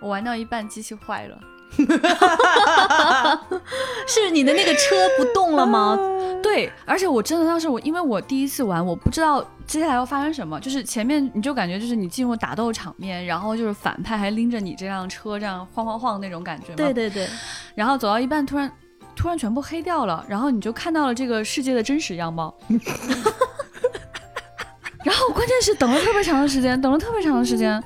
[0.00, 1.38] 我玩到一半机器坏了。
[4.06, 5.98] 是你的那个车不动了吗？
[6.42, 16.76] 对，而且我真的当时我，因为我第一次玩，我不知道接下来要发生什么，就是前面你就感觉就是你进入打斗场面，然后就是反派还拎着你这辆车这样晃晃晃那种感觉嘛。
[16.76, 16.92] 对。
[16.92, 17.26] 对对，
[17.74, 18.70] 然后走到一半，突然
[19.14, 22.54] 突然全部黑掉了，然后你就看到了这个世界的真实样貌。
[25.04, 27.82] 然后关键是等了特别长的时间，等了特别长的时间，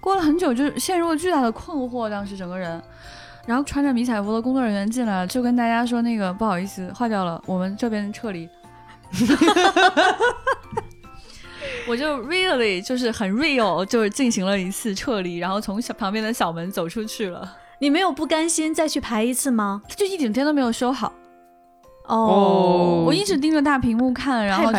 [0.00, 2.82] 过了很久，就陷入了巨大的困惑，当时整个人。
[3.46, 8.48] 然后穿着迷彩服的工作人员进来了，就跟大家说那个不好意思，坏掉了，我们这边撤离。
[11.86, 19.82] 我就 really 就是很 real，就是进行了一次撤离，然后从小旁边的小门走出去了，你没有不甘心再去排一次吗？
[19.94, 21.12] 就一整天都没有修好。
[22.06, 24.78] 哦我一直盯着大屏幕看，然后就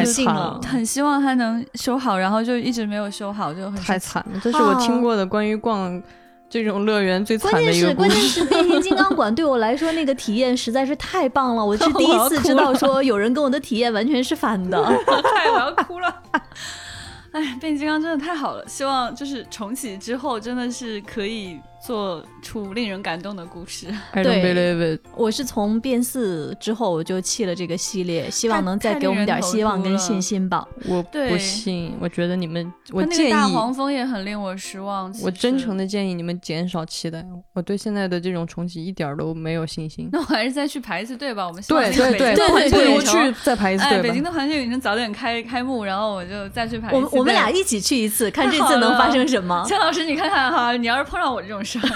[0.68, 6.02] 很希望它能修好，然后就一直没有修好，就很太惨了，这是我听过的关于逛
[6.50, 8.10] 这种乐园最惨关键是的一个故事。
[8.10, 14.84] 关键是变形金刚馆对我来说那个体验实在是太棒了，我是第一次知道说有人跟我的体验完全是反的。
[15.36, 16.22] 太我要哭了。
[17.34, 23.88] 哎，变形金刚真的太好了，希望就是重启之后真的是可以做出令人感动的故事。
[24.12, 25.02] I don't 对 believe it。
[25.16, 30.68] 我是从变四之后我就弃了这个系列，希望能再给我们点希望跟信心吧。
[30.88, 35.14] 我不信，我觉得你们，我那建议，个大黄蜂也很令我失望。
[35.22, 37.24] 我真诚的建议你们减少期待。
[37.54, 40.10] 我对现在的这种重启一点都没有信心。
[40.12, 41.46] 那我还是再去排一次队吧。
[41.48, 44.04] 我们希望对那个对对， 北京的环球不如去再排一次哎，队吧。
[44.04, 46.96] 北京的环球影城早点开开幕，然后我就再去排一次。
[46.96, 49.64] 我们我们俩一起去一次，看这次能发生什么。
[49.70, 51.90] 姜老师，你看看哈，你要是碰上我这种事儿，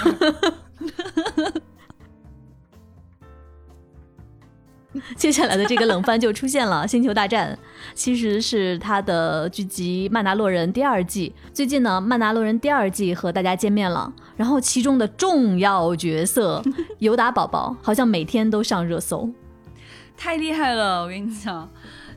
[5.15, 7.55] 接下来的这个冷番就出现了，《星球大战》
[7.93, 11.33] 其实是他的剧集《曼达洛人》第二季。
[11.53, 16.61] 最近呢，《曼达洛人》第二季和大家见面了，然后其中的重要角色
[16.99, 19.29] 尤达宝宝好像每天都上热搜，
[20.17, 21.03] 太厉害了！
[21.03, 21.69] 我跟你讲，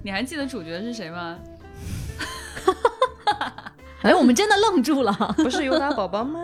[0.02, 1.38] 你还记得主角是谁吗？
[4.02, 6.40] 哎，我们真的愣住了，不是尤达宝宝吗？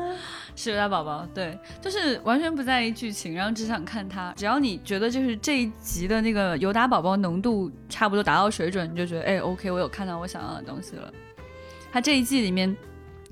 [0.58, 4.34] 是尤达宝宝，对，就是完全不在意剧情，然后只想看他。
[4.36, 11.10] 只要你觉得就是这一集的那个尤达宝宝浓度差不多达到水准，你就觉得哎，OK，我有看到我想要的东西了。
[11.92, 12.76] 他这一季里面，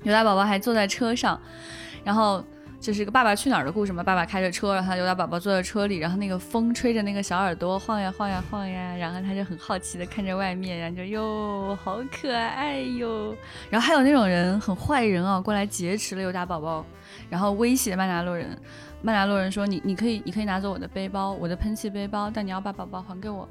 [0.03, 1.39] 尤达宝宝还坐在车上，
[2.03, 2.41] 然后。
[2.79, 13.35] 就是一个爸爸去哪儿的故事嘛，爸爸开着车，然后尤达宝宝坐在车里，然后那个风吹着那个小耳朵晃呀晃呀晃呀，然后他就很好奇的看着外面，然后就哟好可爱哟，
[13.69, 16.85] 然后还有那种人很坏人啊，过来劫持了尤达宝宝，
[17.29, 18.57] 然后威胁曼达洛人，
[19.01, 23.49] 曼达洛人说你你可以你可以拿走我的背包，我的喷气背包，但你要把宝宝还给我。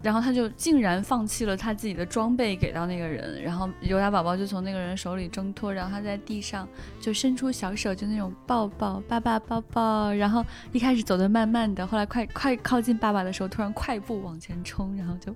[0.00, 6.68] 然后他就竟然放弃了他自己的装备给到那个人，然后尤达宝宝就从那个人手里挣脱，然后他在地上
[7.00, 15.34] 就伸出小手，就那种抱抱爸爸抱抱，然后一开始走的慢慢的，后来快快靠近爸爸的时候，突然快步往前冲，然后就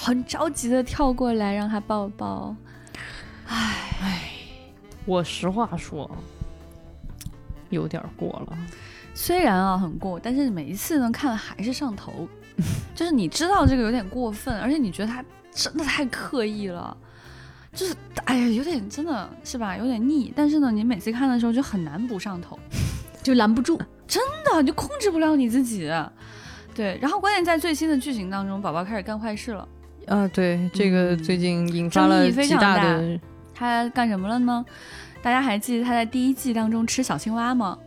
[0.00, 2.56] 很着急的跳过来让他抱抱。
[3.46, 4.30] 唉唉，
[5.04, 6.10] 我实话说，
[7.68, 8.56] 有点过了。
[9.12, 12.26] 虽然啊很过，但是每一次呢看还是上头。
[12.94, 16.96] 就是你知道这个有点过分，而且你觉得他真的太刻意了，
[17.72, 20.32] 就是哎呀，有点真的是吧，有点腻。
[20.34, 22.58] 但是呢，你每次看的时候就很难不上头，
[23.22, 25.90] 就拦不住， 真的就控制不了你自己。
[26.74, 29.68] 对，然后关键在最新的剧情当中，宝宝开始干坏事了。
[30.06, 33.20] 啊，对，这个最近引发了极大的。
[33.54, 34.64] 他干什么了呢？
[35.22, 37.78] 大家还记得他在第一季当中吃小青蛙吗？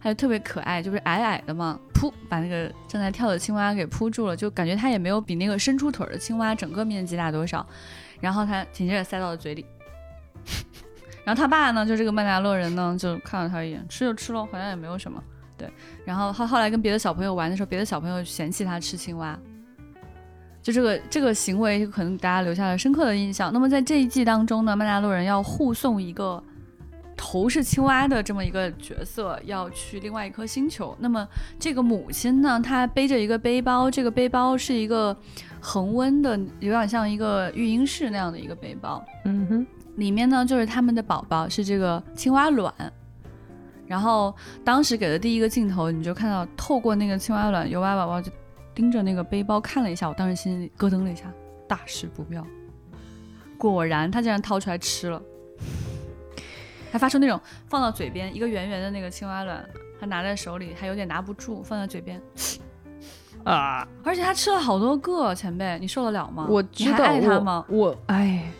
[0.00, 1.78] 他就特别可爱，就是矮矮的嘛。
[1.92, 7.66] 噗，把那个正在跳的青蛙给扑住了，就感觉它也没有比那个伸出腿的青蛙整个面积大多少。
[8.20, 9.66] 然后他紧接着塞到了嘴里。
[11.24, 15.20] 然后他爸呢，就这个曼达洛人呢，就看了他一眼，吃就吃了，好像也没有什么。
[15.56, 15.68] 对。
[16.04, 19.36] 然后他后来跟别的小朋友玩的时候，别的小朋友嫌弃他吃青蛙，
[20.62, 23.52] 就这个这个行为可能大家留下了深刻的印象。
[23.52, 26.40] 那么在这一季当中呢，曼达洛人要护送一个。
[27.30, 35.14] 头是青蛙的这么一个角色要去另外一颗星球，那么这个母亲呢，她背着一个背包，这个背包是一个
[35.60, 39.04] 恒温的，有点像一个育婴室那样的一个背包。
[39.26, 42.72] 嗯哼，里面呢就是他们的宝宝，是这个青蛙卵。
[43.86, 48.32] 然后当时给的第一个镜头，你就看到透过那个青蛙卵，尤娃宝宝就
[48.74, 51.30] 盯着那个背包看了一下，我当时心里咯噔了一下，
[51.68, 52.42] 大事不妙。
[53.58, 55.20] 果然，他竟然掏出来吃了。
[56.90, 59.64] 还发出那种放到嘴边一个圆圆的那个青蛙卵，
[60.00, 62.20] 他拿在手里还有点拿不住，放在嘴边，
[63.44, 63.86] 啊！
[64.04, 66.46] 而且他吃了好多个，前辈，你受得了吗？
[66.48, 67.64] 我知道，爱他吗？
[67.68, 68.50] 我哎，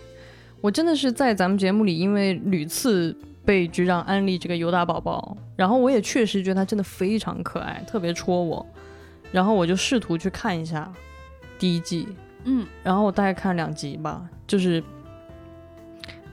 [0.60, 8.66] 我真的是在咱们节目里，因为屡次被局长安利这个尤达宝宝，然后我也确实觉得他真的非常可爱，特别戳我，
[9.32, 10.92] 然后我就试图去看一下
[11.58, 12.08] 第一季，
[12.44, 14.82] 嗯，然后我大概看了两集吧，就是。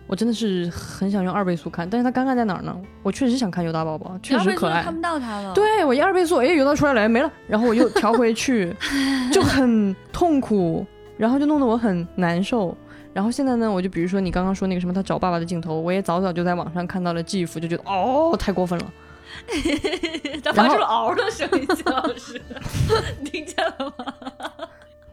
[0.08, 2.80] 我真的是很想用二倍速看，但是它尴尬在哪儿呢？
[3.02, 4.84] 我确实想看尤达宝宝，确实可爱。
[4.84, 5.52] 看不到他了。
[5.54, 8.72] 对我一二倍速，哎，尤达出来了，没了，然后我又调回去，
[9.34, 10.86] 就很痛苦，
[11.18, 12.78] 然后就弄得我很难受。
[13.14, 18.94] 然后现在呢，我就比如说你刚刚说那个什么他找爸爸的镜头，我也早早就在网上看到了继父就觉得哦，太过分了。
[20.44, 22.40] 他发出了嗷的声音，金老师，
[23.26, 24.06] 听见了吗？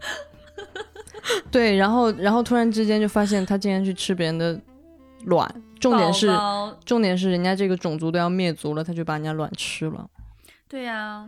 [1.50, 4.60] 对，然后然后突然之间就发现他竟然去吃别人的。
[5.24, 6.28] 卵，重点是
[6.84, 10.08] 重点是人家这个种族都要灭族了，他就把人家卵吃了。
[10.68, 11.26] 对呀，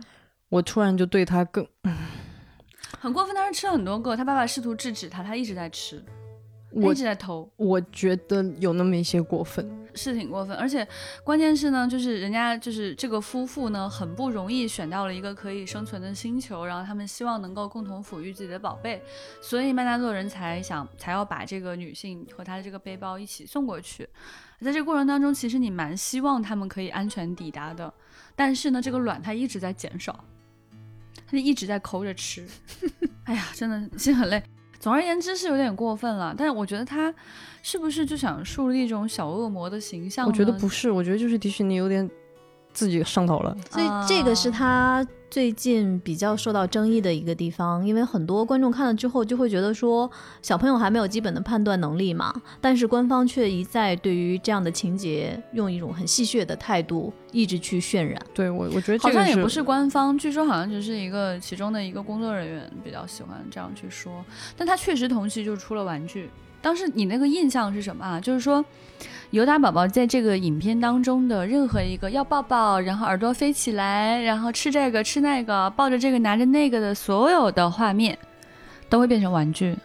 [0.49, 1.65] 我突然就对他更
[2.99, 3.35] 很过分。
[3.35, 6.03] 当时吃了很多个，他爸爸试图制止他，他一直在吃。
[6.71, 10.55] 我一直在偷，我觉得有那么一些过分，是挺过分。
[10.57, 10.87] 而且
[11.23, 19.01] 关键是呢，就是人家就是这个夫妇呢，很不容易选到了一个可以生存的星球，然后他们希望能够共同抚育自己的宝贝，
[19.41, 24.07] 所以曼达洛人才想才要把这个女性和她的这个背包一起送过去。
[24.61, 27.93] 在这个过程当中，其实你蛮希望他们可以安全抵达的，
[28.35, 30.23] 但是呢，这个卵它一直在减少，
[31.27, 32.47] 它就一直在抠着吃。
[33.25, 34.41] 哎呀，真的心很累。
[34.85, 37.11] 总而言之是有点过分了，但是我觉得他
[37.63, 40.27] 是不是就想树立一种小恶魔的形象？
[40.27, 42.07] 我觉得不是，我觉得就是迪士尼有点
[42.71, 43.57] 自己上头了。
[43.71, 45.03] 所以这个是他
[45.35, 50.09] 最近比较受到争议的一个地方，因为很多观众看了之后就会觉得说，
[50.41, 58.17] 小朋友还没有基本的判断能力嘛，但是官方却一再对于这样的情节用一种很戏谑的态度一直去渲染。
[58.33, 64.23] 对我，我觉得这个好像也不是官方，据说好像只是一个其中的一个工作人员比较喜欢这样去说，
[64.55, 66.29] 但他确实同期就出了玩具。
[66.65, 68.19] 当时你那个印象是什么啊？
[68.19, 68.65] 就是说，
[69.29, 78.17] 尤达宝宝在这个影片当中的任何一个要抱抱，然后耳朵飞起来，然后吃这个吃那个，抱着这个拿着那个的所有的画面，
[78.89, 79.77] 都会变成玩具。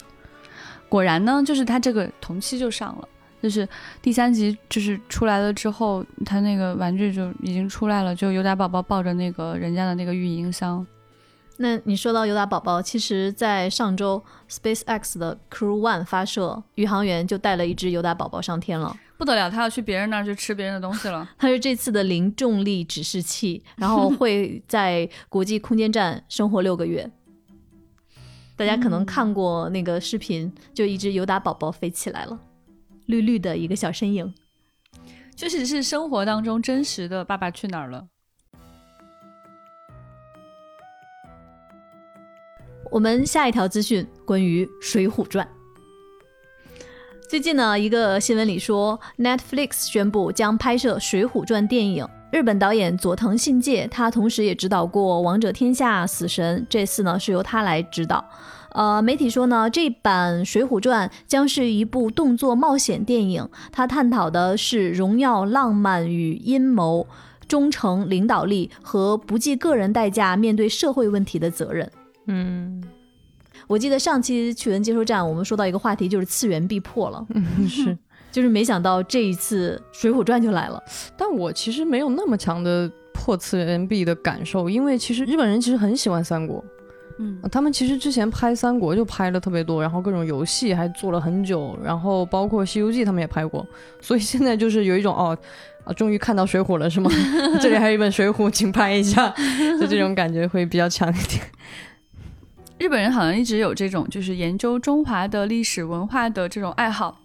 [0.89, 3.07] 果然呢，就是他这个同期就上了，
[3.43, 3.69] 就是
[4.01, 10.87] 第三集就是出来了之后，他那个玩具就已经出来了，就尤达宝宝抱着那个人家的那个育婴箱。
[11.63, 21.29] 那你说到尤达宝宝，其实，在上周 SpaceX 的 Crew One 发射，宇航员就带了一只尤达宝宝上天了，不得了，他要去别人那儿去吃别人的东西了。
[21.37, 27.11] 他是这次的零重力指示器，然后会在国际空间站生活六个月。
[28.57, 32.41] 大家可能看过那个视频，就一只尤达宝宝飞起来了，
[33.05, 34.33] 绿绿的一个小身影，
[35.37, 37.99] 确实是生活当中真实的《爸爸去哪儿了》。
[42.91, 45.47] 我们下一条资讯关于《水浒传》。
[47.29, 52.05] 最近呢，一个新闻里说，Netflix 宣布将拍摄《水浒传》电影。
[52.33, 58.25] 日本导演佐藤信介，他同时也指导过《王者天下》《死神》，这次呢是由他来指导。
[58.71, 67.07] 呃，媒体说呢，这版《水浒传》将是一部动作冒险电影，它探讨的是荣耀、浪漫与阴谋、
[67.47, 71.89] 忠诚、领导力和不计个人代价面对社会问题的责任。
[72.27, 72.83] 嗯，
[73.67, 77.97] 我记得上期趣闻接收站我们说到一个话题，就是次元壁破了，嗯是，
[78.31, 80.83] 就是没想到这一次《水浒传》就来了。
[81.17, 86.65] 但我其实没有那么强的破次元壁的感受，因为其实日本人其实很喜欢三国，
[87.19, 93.67] 嗯，他们其实之前拍三国就拍了特别多，然后各种游戏还做了很久，然后包括《西游记》他们也拍过，
[94.01, 95.37] 所以现在就是有一种哦。
[95.83, 97.11] 啊，终于看到《水浒》了是吗？
[97.59, 99.35] 这里还有一本《水浒》，请拍一下，
[99.81, 101.43] 就这种感觉会比较强一点。
[102.81, 107.21] 日本人好像一直有这种，就是研究中华的历史文化的这种爱好，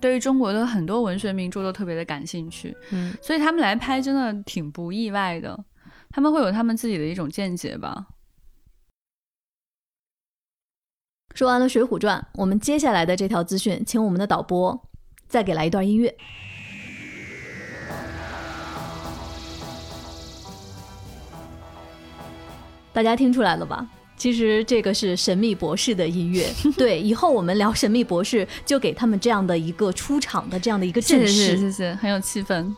[0.00, 2.76] 对于中国的很多文学名著都特别的感兴趣。
[2.90, 5.56] 嗯，所以他们来拍真的挺不意外的，
[6.10, 8.08] 他们会有他们自己的一种见解吧。
[11.36, 14.88] 说完了《水浒传》，我们接下来的这条资讯，请我们的导播
[15.28, 16.12] 再给来一段音乐。
[22.92, 23.88] 大家听出来了吧？
[24.18, 26.46] 其实这个是《神秘博士》的音乐。
[26.76, 32.74] 对，以后我们聊《神秘博士》，就给他们这样的一个出场的这样的一个阵势，谢谢，谢谢，很有气氛。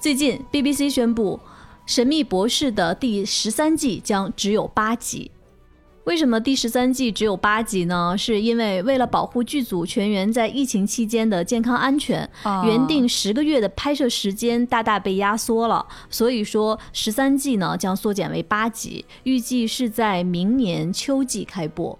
[0.00, 1.38] 最近 BBC 宣布，
[1.84, 5.30] 《神秘博士》的第十三季将只有八集。
[6.06, 8.14] 为什么第十三季只有八集呢？
[8.16, 12.28] 是因为为了保护剧组全员在疫情期间的健康安全，
[12.64, 15.84] 原定十个月的拍摄时间大大被压缩了。
[16.08, 21.98] 所以说十三季呢将缩减为八集，预计是在明年秋季开播。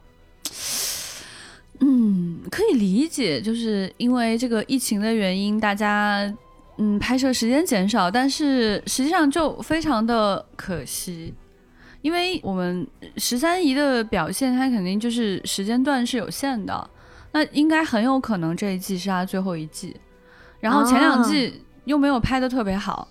[1.80, 6.32] 嗯，可以理解，就是因为这个疫情的原因，大家
[6.78, 11.34] 嗯拍摄时间减少，但是实际上就非常的可惜。
[12.06, 16.88] 因为我们十三姨的表现，她肯定就是时间段是有限的，
[17.32, 19.96] 那应该很有可能这一季是她最后一季，
[20.60, 23.08] 然后前两季又没有拍的特别好，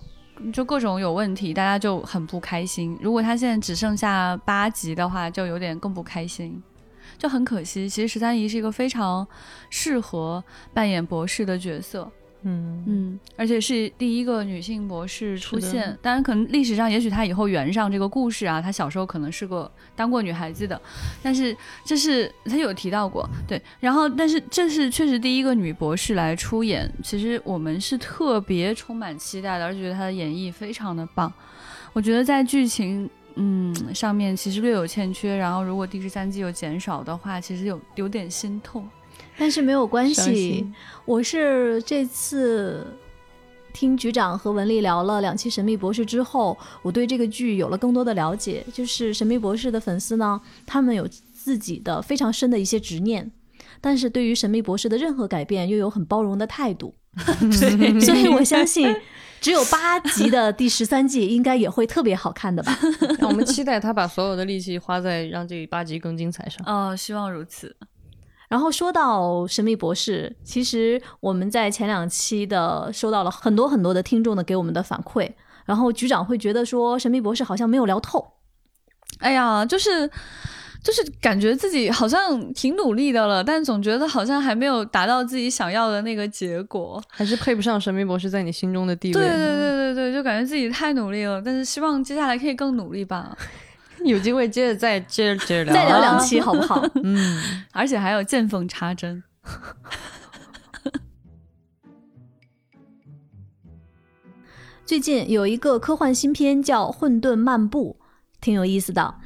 [0.50, 2.96] 就各种有问题，大家就很不开心。
[3.02, 6.62] 如果他现在只剩下八集的话，就有点更不开心，
[7.18, 7.86] 就很可惜。
[7.86, 9.28] 其实十三姨是一个非常
[9.68, 12.10] 适合扮演博士的角色。
[12.48, 15.98] 嗯嗯，而且是第一个女性博士出现。
[16.00, 20.80] 当然，可能历史上也许她以后圆上这个故事啊，她小时候可能是个当过女孩子的。
[21.20, 23.60] 但是这是她有提到过，对。
[23.80, 31.32] 然后，但是这是确实第一个女博士来出演，其实我们是特别充满期待的，而且觉得她的演绎非常的棒。
[31.92, 38.88] 我觉得在剧情嗯上面其实略有欠缺，然后如果第十三季有减少的话，其实有有点心痛。
[39.38, 40.66] 但是没有关系，
[41.04, 42.86] 我是这次
[43.72, 48.64] 听局长和文丽聊了两期《神秘博士》之后，我对这个剧有了更多的了解。
[48.72, 53.30] 就是《神秘博士》的粉丝呢，他们有自己的非常深的一些执念，
[53.80, 56.94] 但是对于《神秘博士》的任何改变又有很包容的态度。
[58.00, 58.94] 所以我相信，
[59.40, 62.78] 只有八集的第十三季应该也会特别好看的吧？
[63.18, 66.62] 让我们期待他把所有的力气花在让这八集更精彩上。
[66.66, 67.76] 哦，希望如此。
[68.48, 75.30] 然后说到《神秘博士》，其实我们在前两期的收到了很多很多的听众的给我们的反馈，
[75.64, 78.34] 然后局长会觉得说《神秘博士》好像没有聊透，
[79.18, 80.08] 哎呀，就是
[80.82, 87.02] 就是感觉自己好像挺努力的了，但总觉得好像还没有达到自己想要的那个结果。
[87.08, 89.14] 还是配不上神秘博士在你心中的地位。
[89.14, 93.36] 对对对对对，就感觉自己太努力了，但是希望接下来可以更努力吧。
[94.06, 96.82] 有机会接着再接着接着聊，再聊两期好不好？
[97.02, 97.40] 嗯，
[97.72, 99.22] 而且还有见缝插针。
[104.84, 107.96] 最近有一个科幻新片叫《混沌漫步》，
[108.40, 109.16] 挺有意思的。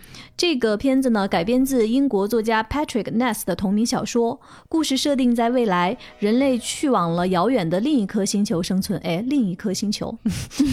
[0.41, 8.99] 这个片子呢改编自英国作家 Patrick Ness 的同名小说，故事设定在未来，人类去往了遥远的另一颗星球生存。
[9.01, 10.17] 哎，另一颗星球，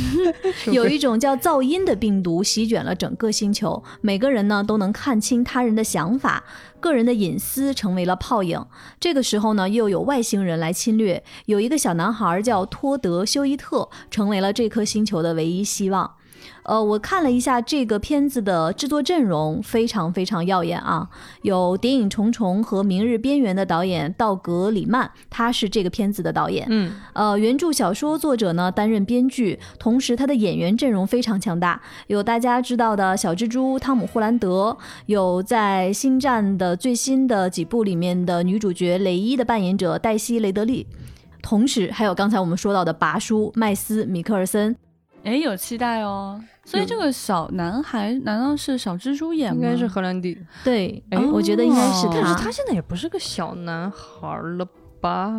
[0.72, 6.46] 有一种叫噪音的病毒席卷了整个星球，每个人呢都能看清他人的想法，
[6.80, 8.66] 个人的隐私成为了泡影。
[9.02, 16.10] 这个时候呢，又有外星人来侵略，有一个小男孩叫托德·休伊特，成为了这颗星球的唯一希望。
[16.68, 21.08] 呃，我看了一下这个片子的制作阵容，非常非常耀眼啊！
[21.42, 26.68] 有《谍影重重》和《明日边缘》的导演道格·里曼，他是这个片子的导演。
[26.70, 40.86] 嗯，呃，原著小说作者呢担任编剧，同时他的演员阵容非常强大，有大家知道的小蜘蛛汤姆·霍兰德，有在《星战》的最新的几部里面的女主角雷伊的扮演者黛西·雷德利，
[41.42, 44.76] 同时还有刚才我们说到的拔叔麦斯·米克尔森。
[45.28, 46.42] 哎，有期待哦！
[46.64, 49.60] 所以这个小男孩难道是小蜘蛛演吗？
[49.62, 50.38] 应该是荷兰弟。
[50.64, 52.50] 对，哎我觉得应该是但是他。
[52.50, 54.66] 现在也不是个小男孩了
[55.02, 55.30] 吧？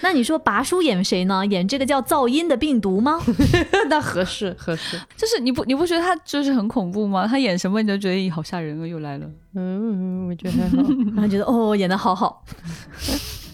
[0.00, 1.44] 那你说拔叔演谁呢？
[1.44, 3.20] 演这个叫噪音的病毒吗？
[3.90, 4.96] 那合适合适。
[5.16, 7.26] 就是你不你不觉得他就是很恐怖吗？
[7.26, 9.28] 他演什么你就觉得咦好吓人啊，又来了。
[9.56, 10.76] 嗯，我觉得还好。
[11.14, 12.44] 然后觉得哦，演的好好。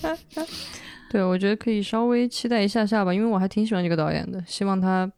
[1.11, 5.11] 对，我觉得可以稍微期待一下下吧，因为我还挺喜欢这个导演的，希望他，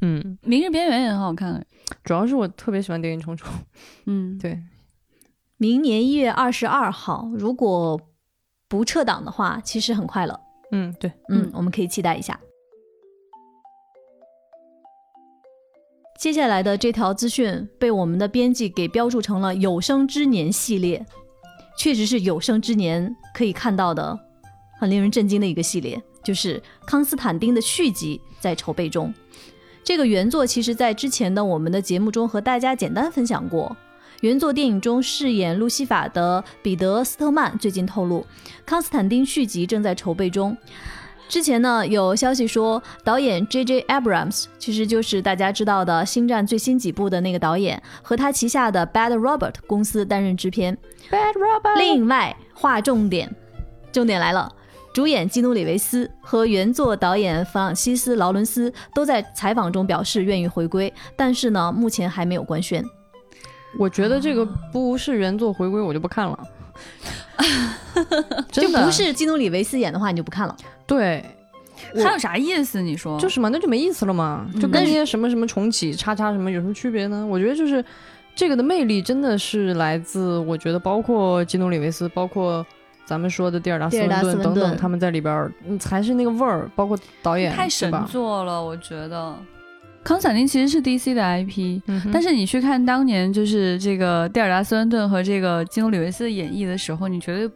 [0.00, 1.64] 嗯，明日边缘也很好看。
[2.02, 3.48] 主要是我特别喜欢《谍影重重》。
[4.06, 4.62] 嗯， 对，
[5.56, 8.00] 明年一月二十二号，如果
[8.68, 10.40] 不撤档的话，其实很快了。
[10.72, 12.38] 嗯，对，嗯，我们可以期待一下。
[16.18, 21.04] 接下来的这条资讯被我们的编辑给标注成了“有生之年”系列，
[21.76, 24.18] 确实是有生之年可以看到的，
[24.78, 29.12] 很令人震惊的一个系列，就是康斯坦丁的续集在筹备中。
[29.84, 33.76] 这个原作其实在之前的我们的节目中和大家简单分享过。
[34.22, 38.24] 原作电影中饰演路西法的彼得·斯特曼最近透露，
[38.64, 40.56] 康斯坦丁续集正在筹备中。
[41.28, 43.82] 之前呢，有消息说，导演 J.J.
[43.82, 50.78] Abrams 其实就是大家知道的《星战》最新几部的那个导演，和他旗下的 Bad Robot 公司担任制片。
[51.10, 51.78] Bad Robot。
[51.78, 53.34] 另外，划重点，
[53.92, 54.50] 重点来了，
[54.94, 62.82] 主演基努·里维斯和原作导演弗朗西斯·劳伦斯都在采访中表示愿意回归，但是呢，目前还没有官宣。
[63.76, 66.38] 我觉得这个不是原作回归，我就不看了。
[68.52, 70.56] 就真的不是基努·里维斯演的话，你就不看了。
[70.86, 71.24] 对，
[71.96, 72.80] 还有啥意思？
[72.80, 77.26] 你说就是嘛，那就没意思了嘛，就跟那些什么什么重启、叉叉什么有什么区别呢？
[77.28, 77.84] 我觉得就是
[78.36, 82.64] 这个的魅力真的是来自，我觉得包括基努里维斯，包括
[83.06, 87.90] 咱们说的蒂尔达斯文顿等等，他们在里边儿嗯还是那个味儿，包括导演太神？
[88.06, 89.36] 作了，我觉得。
[90.02, 97.50] 康斯坦丁其实是 DC 的 IP，、嗯但是你去看当年就是这个蒂尔达斯温顿和这个基努里维斯的演绎的时候，你绝对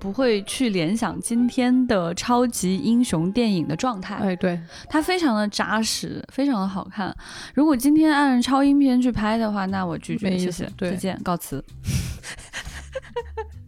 [0.00, 4.14] 不会去联想今天的超级英雄电影的状态。
[4.14, 7.14] 哎，对，它非常的扎实，非常的好看。
[7.52, 11.62] 如果今天按超英片去拍的话，那我拒绝，没意谢谢，思对再见，告辞。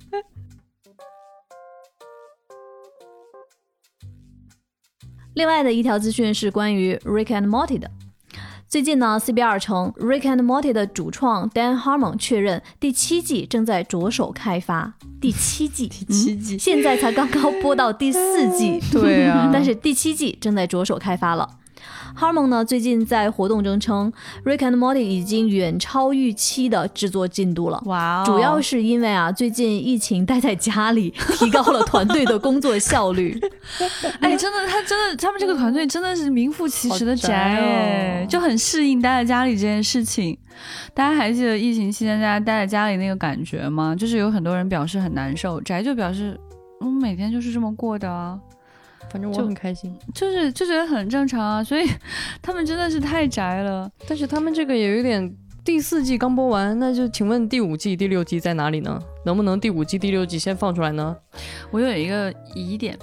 [5.35, 7.91] 另外的一条资讯是关于 Rick and Morty 的。
[8.69, 14.95] 最近呢，CBR 称 Rick and Morty 的主创 Dan Harmon 确认第七季正在着手开发。
[15.21, 21.49] 第七季， 第七季现在才刚刚播到第四季， 对啊但是第七季正在着手开发了。
[22.19, 24.13] Harmon 呢，最近在活动中称
[24.45, 27.83] ，Rick and Morty 已经远超预期的制作进度了。
[27.87, 33.39] 哇哦，主要是因为啊，最近疫情待在家里， 提高了团队的工作效率。
[34.21, 40.37] 哎，真的，他真的，他们这个团队真的是名副其实的宅宅哎，哦就很适应待在家里这件事情。
[40.95, 43.97] 大家还记得疫情期间大家待在家里那个感觉吗？
[43.99, 46.39] 就是有很多人表示很难受，宅就表示，
[46.83, 48.39] 嗯，每天就是这么过的啊，
[49.13, 49.95] 反正我就很开心。
[50.15, 51.63] 就是就觉得很正常啊。
[51.63, 51.87] 所以
[52.41, 53.91] 他们真的是太宅了。
[54.09, 55.33] 但是他们这个也有点，
[55.65, 58.99] 第四季刚播完，那就请问第五季、第六季在哪里呢？
[59.25, 61.15] 能不能第五季、第六季先放出来呢？
[61.71, 62.99] 我有一个疑点，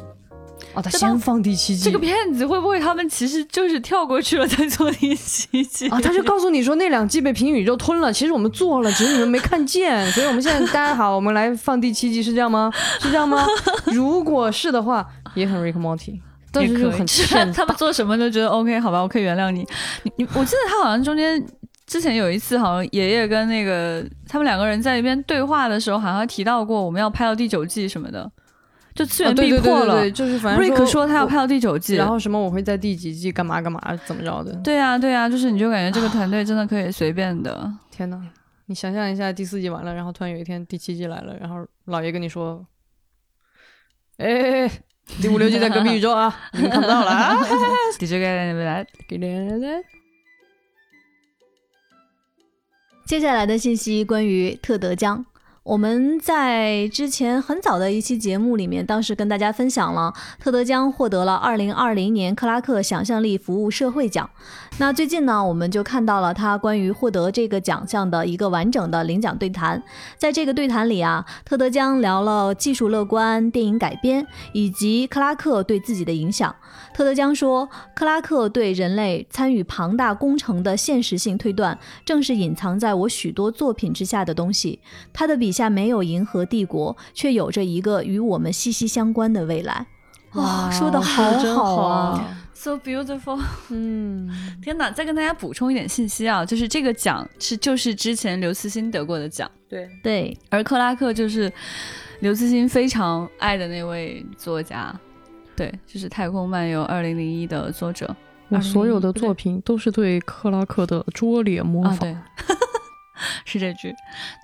[0.73, 12.69] 哦，他先放第七季，这个骗子会不会他们其实就是跳过去了再做第七季啊，他就告诉你说那两季被平行宇宙吞了，其实我们做了，只是你们没看见，所以我们现在大家好，我们来放第七季，是这样吗？
[12.99, 13.45] 是这样吗？
[13.93, 15.07] 如果是的话，
[15.39, 16.19] 也很 Rick Morty，
[16.51, 17.05] 但是就很
[17.53, 19.65] 他们做什么都觉得 OK，好吧，我可以原谅你。
[20.03, 21.43] 你你，我记得他好像中间
[21.87, 28.31] 之前有一次，好像爷爷跟那个他们两个人在一边对话的时候，好像提到过我们要拍到第九季什么的，
[28.93, 29.93] 就次元啊对对对逼迫了。
[29.95, 34.53] 对对，就是反正瑞克说他要拍到第九季，然后什么我会在第几季干嘛干嘛怎么着的。
[34.63, 37.71] 对啊对啊，就是你就感觉这个团队真的可以随便的。
[37.91, 38.21] 天呐，
[38.67, 42.65] 你想象一下，第四季完了，然后突然有一天第七季来了，然后老爷跟你说
[44.17, 44.69] ：“哎，
[45.21, 47.35] 第五六季在隔壁宇宙啊， 你们看不到了啊。
[47.97, 48.85] 第这个来，”
[53.05, 55.25] 接下来的信息关于特德·江。
[55.69, 64.27] 我们在之前很早的一期节目里面，当时跟大家分享了特德·江获得了2020年克拉克想象力服务社会奖。
[64.79, 69.83] 那最近呢，我们就看到了他关于获得这个奖项的一个完整的领奖对谈。
[70.17, 76.55] 在这个对谈里啊，特德·江聊了技术乐观、电影改编以及克拉克对自己的影响。
[76.99, 84.81] 特德·江说，克拉克对人类参与庞大工程的现实性推断，正是隐藏在我许多作品之下的东西。
[85.13, 89.87] 他的笔下没有银河帝国，却有着一个与我们息息相关的未来。
[90.33, 93.39] 哇，说的好好好啊！So beautiful！
[93.71, 94.29] 嗯，
[94.61, 94.91] 天哪！
[94.91, 101.49] 再跟大家补充一点信息啊，就是这个奖是就是之前刘慈欣得过的奖，对，对，而克拉克就是
[102.19, 104.93] 刘慈欣非常爱的那位作家，
[105.59, 108.15] 对，就是《太空漫游二零零一》的作者
[108.47, 111.99] 我所有的作品都是对克拉克的拙劣模啊，仿。
[111.99, 112.17] 对，
[113.43, 113.93] 是这句，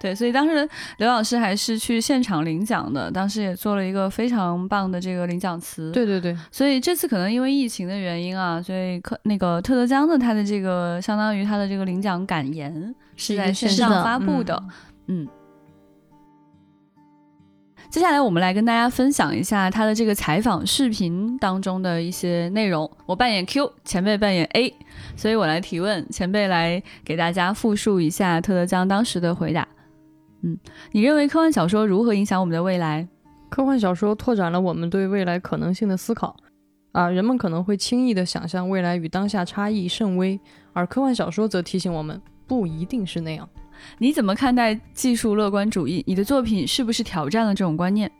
[0.01, 14.61] 对，所以当时刘老师还是去现场领奖的，当时也做了一个非常棒的这个领奖词，对对对，所以这次可能因为疫情的原因啊，所以克那个特德·江的他的这个相当于他的这个领奖感言是在线上线上发布的，
[15.07, 15.25] 嗯。
[17.89, 22.89] 接下来我们来跟大家分享一下他的这个采访视频当中的一些内容。
[23.05, 24.75] 我扮演 Q，前辈扮演 A，
[25.15, 29.67] 所以我来提问，前辈来给大家复述一下特德·江当时的回答。
[30.41, 30.57] 嗯，
[30.91, 33.07] 你认为科幻小说如何影响我们的未来？
[33.49, 36.35] 科幻小说拓展了我们对未来可能性的思考。
[36.91, 40.39] 啊，人们可能会轻易地想象未来与当下差异甚微，
[40.73, 43.47] 而科幻小说则提醒我们，不一定是那样。
[43.97, 46.03] 你怎么看待技术乐观主义？
[46.07, 48.11] 你的作品是不是挑战了这种观念？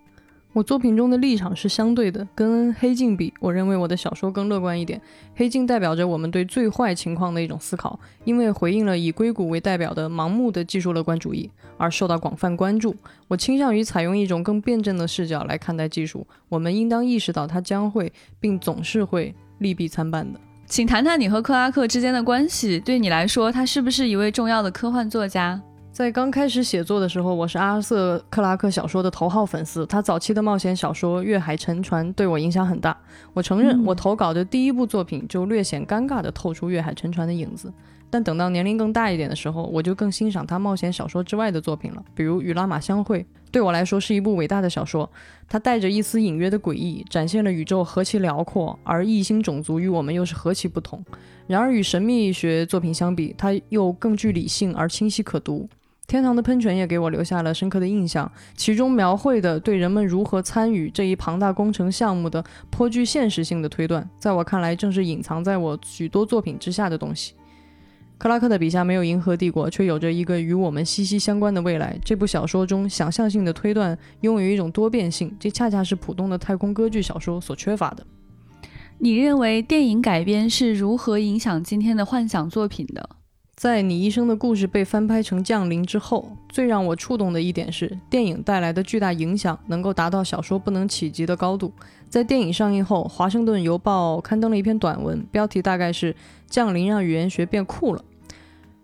[0.54, 4.98] 我作品中的立场是相对的，跟《黑镜》比，我认为我的小说更乐观一点。
[5.36, 12.96] 《黑镜》代表着我们对最坏情况的一种思考，因为回应了以硅谷为代表的盲目的技术乐观主义，而受到广泛关注。
[13.28, 20.40] 我倾向于采用一种更辩证的视角来看待技术，我们应当意识到它将会，并总是会利弊参半的。
[20.68, 22.80] 请谈谈你和克拉克之间的关系。
[22.80, 25.62] 对你来说，他是不是一位重要的科幻作家？
[25.92, 29.86] 在刚开始写作的时候，我是阿瑟·克拉克小说的头号粉丝。
[29.86, 32.98] 他早期的冒险小说《月海沉船》对我影响很大。
[33.34, 37.72] 我承认，嗯我投稿的第一部作品就略显尴尬地透出《月海沉船》的影子。
[38.16, 43.20] 但等到年龄更大一点的时候，我就更欣赏他冒险小说之外的作品了，比如《与拉玛相会》，
[43.52, 45.12] 对我来说是一部伟大的小说。
[45.50, 51.04] 它带着一丝隐约的诡异，展现了宇宙何其辽阔，而异星种族与我们又是何其不同。
[51.46, 55.68] 然而与神秘学作品相比，它又更具理性而清晰可读。
[56.08, 67.34] 天堂的喷泉也给我留下了深刻的印象，其中描绘的对人们如何参与这一庞大工程项目的颇具现实性的推断，在我看来正是隐藏在我许多作品之下的东西。
[68.18, 71.98] 克拉克的笔下没有银河帝国，却有着一个与我们息息相关的未来。
[72.04, 78.06] 这部小说中想象性的推断拥有一种多变性，这恰恰是普通的太空歌剧小说所缺乏的。
[79.00, 83.10] 你认为电影改编是如何影响今天的幻想作品的？
[83.56, 91.72] 在你一生的故事被翻拍成《降临》之后，最让我触动的一点是，电影带来的巨大影响能够达到小说不能企及的高度。
[92.10, 96.14] 在电影上映后，《华盛顿邮报》刊登了一篇短文，标题大概是
[96.48, 98.06] 《降临让语言学变酷了》，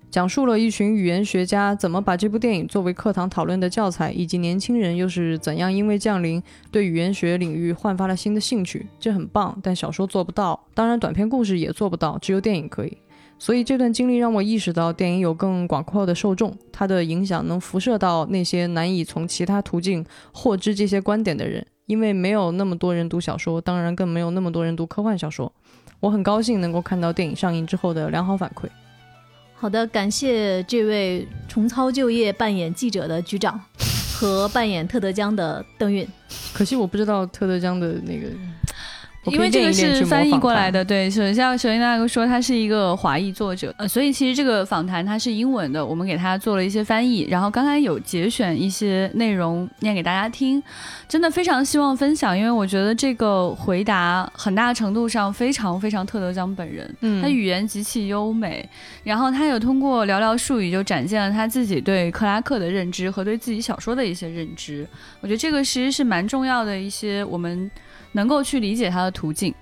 [0.09, 8.85] 讲述了一群语言学家怎么把这部电影作为课堂讨论的教材，以及年轻人又是怎样因为《降临》对语言学领域焕发了新的兴趣。
[8.99, 12.97] 这很棒，但小说做不到，当然短篇故事也做不到，只有电影可以。
[13.39, 21.65] 所以这段经历让我意识到，电影有更广阔的受众，它的影响能辐射到那些难以从其他途径获知这些观点的人。
[21.91, 25.51] 因为没有那么多人读小说，当然更没有那么多人读科幻小说。
[25.99, 28.69] 我很高兴能够看到电影上映之后的良好反馈。
[29.53, 33.59] 好的，感谢这位重操旧业扮演记者的局长
[34.15, 36.07] 和扮演特德江的邓韵。
[36.53, 38.29] 可惜我不知道特德江的那个，
[39.25, 50.61] 因为这个是翻译过来的，对，首先首先大哥说他是一个华裔作者，呃，所以其实这个访谈它是英文的，我们给他做了一些翻译，然后刚才有节选一些内容念给大家听，
[51.07, 58.67] 真的非常希望分享，因为我觉得这个回答很大程度上非常非常特德·江本人，嗯他语言极其优美，
[59.03, 64.87] 然后他有通过寥寥数语就展现了他自己对克拉克的认知和对自己小说的一些认知。
[65.19, 67.69] 我觉得这个其实是蛮重要的一些我们
[68.11, 69.53] 能够去理解他的途径。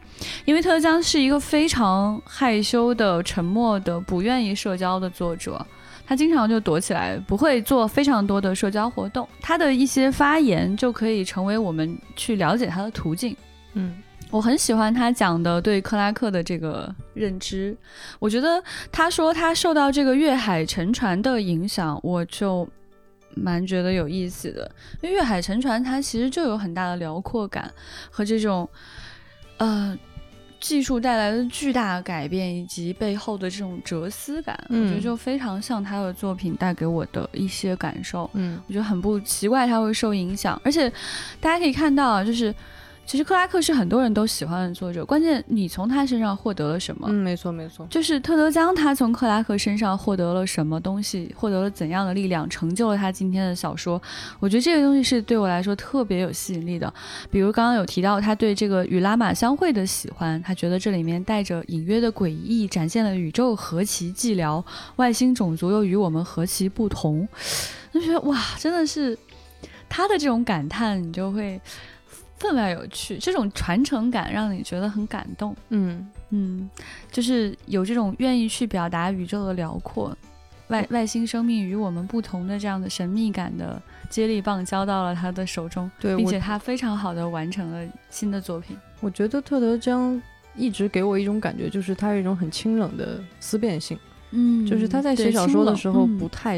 [0.44, 5.66] 因为特德江是一个非常害羞的、沉默的、不愿意社交的作者，
[6.06, 9.28] 他经常就躲起来，不会做非常多的社交活动。
[9.40, 13.36] 他的一些发言就可以成为我们去了解他的途径。
[13.74, 13.96] 嗯
[14.32, 17.76] 我很喜欢他讲的对克拉克的这个认知。
[18.20, 22.68] 我觉得他说他受到这个粤海沉船的影响，我就
[23.40, 24.70] 蛮觉得有意思的。
[25.02, 27.72] 因为粤海沉船它其实就有很大的辽阔感
[28.12, 28.68] 和这种
[29.58, 29.98] 呃
[30.60, 38.30] 技术带来的巨大改变，以及背后的这种哲思感，我觉得嗯就非常像他的作品带给我的一些感受。
[38.34, 40.90] 嗯我觉得很不奇怪他会受影响，而且
[41.40, 42.54] 大家可以看到啊，就是
[43.10, 47.08] 其实克拉克是很多人都喜欢的作者，关键你从他身上获得了什么？
[47.10, 54.00] 嗯，没错没错，就是特德·江，他从克拉克身上获得了什么东西，获得了怎样的力量，成就了他今天的小说。
[54.40, 56.94] 我觉得这个东西是对我来说特别有吸引力的。
[57.32, 64.64] 比如刚刚有提到他对这个与拉玛相会的喜欢，他觉得这里面带着隐约的诡异，展现了宇宙何其寂寥，
[64.98, 67.28] 外星种族又与我们何其不同。
[67.92, 69.18] 就觉得哇，真的是
[69.90, 71.60] 他的这种感叹，你就会
[72.40, 75.56] 分外有趣，这种传承感让你觉得很感动。
[75.70, 76.70] 嗯嗯，
[77.12, 80.16] 就是有这种愿意去表达宇宙的辽阔，
[80.70, 88.78] 外外星生命与我们不同的这样的神秘感的接力棒交到了他的手中，对并且他非常好的完成了新的作品。
[89.02, 90.22] 我觉得特德·江
[90.56, 93.98] 一直给我一种感觉，就是他有一种很清冷的思辨性，
[94.32, 96.58] 嗯就是他在写小说的时候不太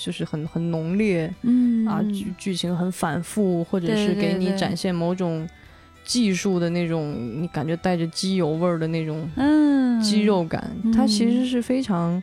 [0.00, 2.12] 就是很很浓烈嗯啊，嗯。
[2.12, 5.48] 剧剧情很反复，或者是给你展现某种
[6.04, 12.20] 技术的那种，你感觉带着机油味儿的那种嗯肌肉感，他其实是非常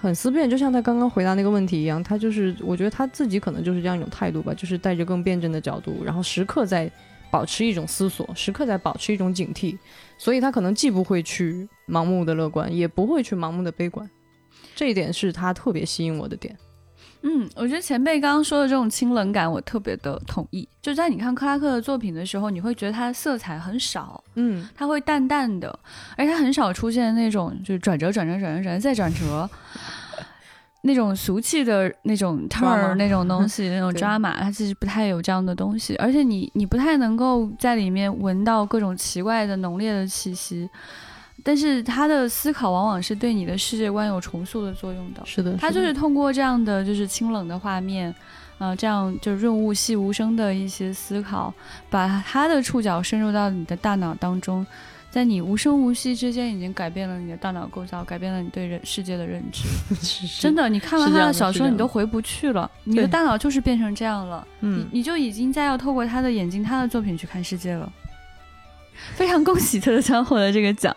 [0.00, 6.90] 很思辨，就像他刚刚回答那个问题一样，他就是我觉得他自己可能就是这样一种态度吧，就是带着更辩证的角度，然后时刻在
[7.30, 9.76] 保持一种思索，时刻在保持一种警惕，
[10.22, 14.08] 所以他可能既不会去盲目的乐观，也不会去盲目的悲观，
[14.72, 16.56] 这一点是他特别吸引我的点。
[17.22, 20.68] 嗯，我觉得前辈刚刚说的这种清冷感，我特别的同意。
[20.80, 25.76] 就在你看克拉克的作品的时候，你会觉得他的色彩很少，嗯，他会淡淡的，
[26.16, 29.50] 而且他很少出现那种就是转折、转折、转折、转折再转折，
[30.82, 40.68] 那种俗气的那种 turn Drama 那种东 西，那种对 drama，它其实不太有这样的东西，而且你你不太能够在里面闻到各种奇怪的浓烈的气息。
[41.44, 48.14] 但是他的思考往往是对你的世界观有重塑的作用的，是的，他就是通过这样的就是清冷的画面，
[48.58, 51.52] 呃，这样就润物细无声的一些思考，
[51.90, 54.64] 把他的触角深入到你的大脑当中，
[55.12, 59.64] 在你无声无息之间，已经改变了你的大脑构造，改变了你对人世界的认知。
[60.40, 67.92] 真的，你看完他的小说，你都回不去了，你的大脑就是变成这样了，嗯你你就已经在要透过他的眼睛、他的作品去看世界了。
[69.14, 70.96] 非常恭喜特德·江获得这个奖。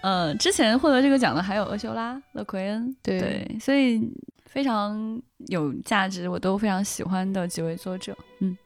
[0.00, 4.00] 呃，之前获得这个奖的还有厄修拉·勒奎恩，对对，所以
[4.46, 8.16] 非常有价值，我都非常喜欢的几位作者。
[8.40, 8.56] 嗯，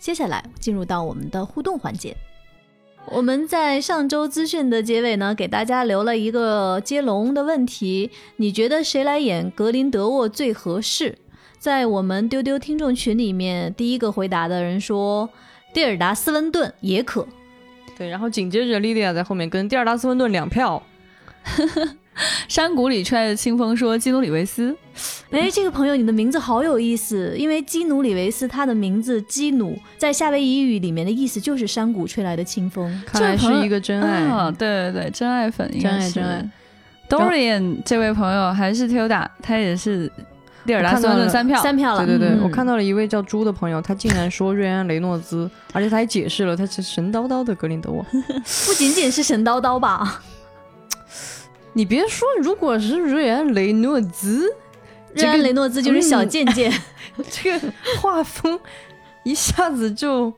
[0.00, 2.16] 接下来进入到我们的互动环节。
[3.06, 11.18] 我们在上周资讯的结尾呢，给大家留了一个接龙的问题：你觉得谁来演格林德沃最合适？
[11.58, 15.28] 在我们丢丢听众群里面，第一个回答的人说，
[15.74, 17.26] 蒂尔达·斯温顿也可。
[17.98, 20.82] 对，然后紧接着莉莉娅在后面跟蒂尔达斯温顿两票，
[22.48, 24.76] 山谷里吹来的清风说基努里维斯，
[25.30, 33.02] 哎，这个朋友，你的名字好有意思，因为基努里维斯他的名字基努在夏威夷语里面的意思就是山谷吹来的清风。
[33.06, 34.24] 看来是一个真爱。
[34.24, 36.50] 啊，对对对，真爱粉应该是真爱真爱。
[37.08, 40.10] Dorian 这位朋友还是 Tilda，他也是
[40.64, 42.06] 蒂尔达斯温顿三票，三票了。
[42.06, 48.04] 对对对，嗯我看到了一位叫猪的朋友，他竟然说瑞安·雷诺兹，而且他还解释了他是神叨叨的格林德沃。
[48.66, 50.22] 不仅仅是神叨叨吧？
[51.72, 54.52] 你别说，如果是瑞安·雷诺兹，
[55.14, 56.72] 瑞安·雷诺兹就是小贱贱。
[57.30, 58.58] 这个画风
[59.24, 60.32] 一下子就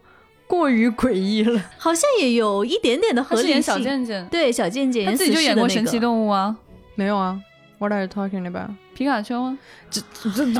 [0.46, 1.62] 过于诡异了。
[1.78, 3.50] 好像也有一点点的合理性。
[3.50, 6.00] 演小贱贱，对小贱贱，他自己就演过《神奇。
[6.00, 6.56] 动物》啊，
[6.96, 7.40] 没有啊
[7.78, 8.70] ，What are you talking about？
[8.94, 9.58] 皮卡丘吗？
[9.90, 10.44] 这这这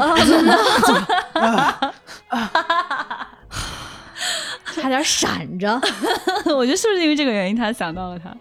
[4.80, 5.80] 差点闪着。
[6.56, 8.34] 我觉得是不是因为这个原因，他想到了他？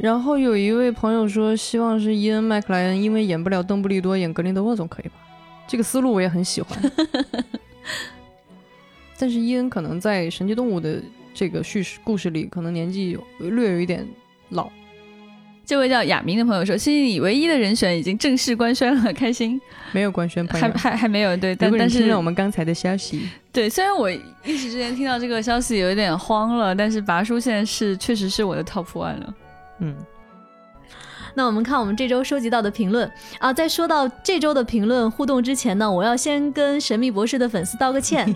[0.00, 5.14] 然后有一位朋友说，希望是伊恩·麦克莱恩，因为演不了邓布利多，演格林德沃总可以吧？
[5.66, 6.78] 这个思路我也很喜欢。
[9.18, 11.02] 但是伊恩可能在《神奇动物》的
[11.34, 13.20] 这个叙事故事里，可能年纪有
[13.50, 14.06] 略有一点
[14.50, 14.70] 老。
[15.66, 19.60] 这位叫亚明的朋友说，心里唯一的人选已经正式官宣了，开心。
[19.90, 29.34] 没有官宣，朋友，还还还没有对，但但是听了我们刚才的消息，对，虽然我一时之间听到这个消息有一点慌了，但是拔叔现在是确实是我的 top one 了。
[29.80, 29.94] 嗯，
[31.34, 38.34] 那我们看我们这周收集到的评论啊，在说到这周的评论互动之前呢，我要先跟神秘博士的粉丝道个歉。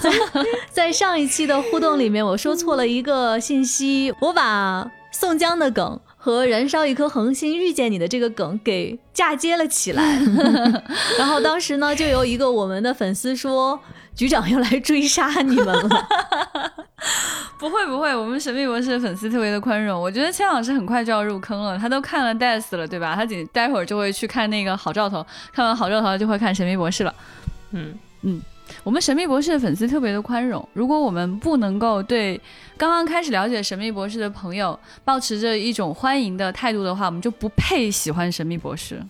[0.00, 0.10] 在
[0.70, 10.18] 在上一期的互动里面，我说错了一个信息，我把宋江的梗和燃烧一颗恒星遇见你的这个梗给嫁接了起来。
[11.18, 13.78] 然后当时呢，就有一个我们的粉丝说，
[14.14, 16.06] 局长要来追杀你们了。
[17.58, 20.00] 不会不会，我们神秘博士的粉丝特别的宽容。
[20.00, 23.14] 我觉得千老师很快就要入坑了，他都看了 Death 了，对吧？
[23.14, 27.14] 他仅待会儿就会去看那个好兆头，看完好兆头就会看神秘博士了。
[27.70, 28.42] 嗯嗯，
[28.82, 30.68] 我们神秘博士的粉丝特别的宽容。
[30.72, 32.40] 如果我们不能够对
[32.76, 39.00] 刚刚开始了解神秘博士的朋友保持着一种欢迎的态度的话，我们就不配喜欢神秘博士。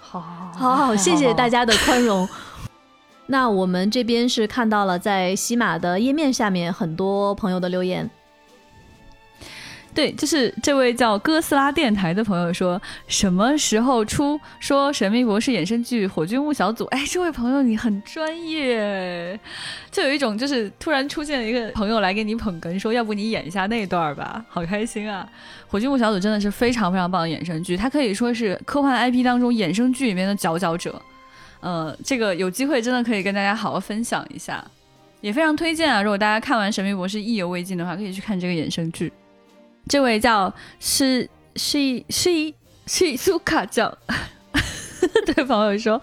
[0.00, 2.28] 好好好好，谢谢大家的宽容。
[3.28, 8.08] 那我们这边是看到了在喜马的页面下面很多朋友的留言，
[9.92, 16.84] 对，就是这位叫哥斯拉电台的朋友说，什么时候出说《神秘博士》衍生剧《火炬木小组》？
[16.88, 19.40] 哎，这位朋友你很专业，
[19.90, 25.26] 就有一种就是突然出现了一个朋友来给你捧哏，说要不你演一下那段儿吧，好开心啊！
[25.72, 31.00] 《火炬木小组》真的是非常非常棒的衍生剧，它可以说是科幻 IP 当中衍生剧里面的佼佼者。
[31.60, 34.64] 呃，这个有机会真的可以跟大家好好分享一下，
[35.20, 36.02] 也非常推荐啊！
[36.02, 39.12] 如果大家看完《神秘博士》意犹未尽的话，可以去看这个衍生剧。
[39.88, 42.30] 这位叫是是是
[42.86, 43.96] 是苏卡酱，
[45.24, 46.00] 对朋友说，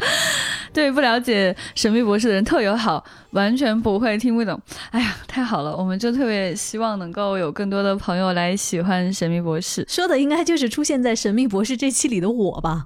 [0.74, 4.60] 对不了解神秘博士的人特友好，完全不会听不懂。
[4.92, 9.86] 哎呀，太好了，我们就特别希望能够有更多的朋友来喜欢神秘博士。
[9.88, 12.86] 说的应该就是出现在《神秘博士》这期里的我吧？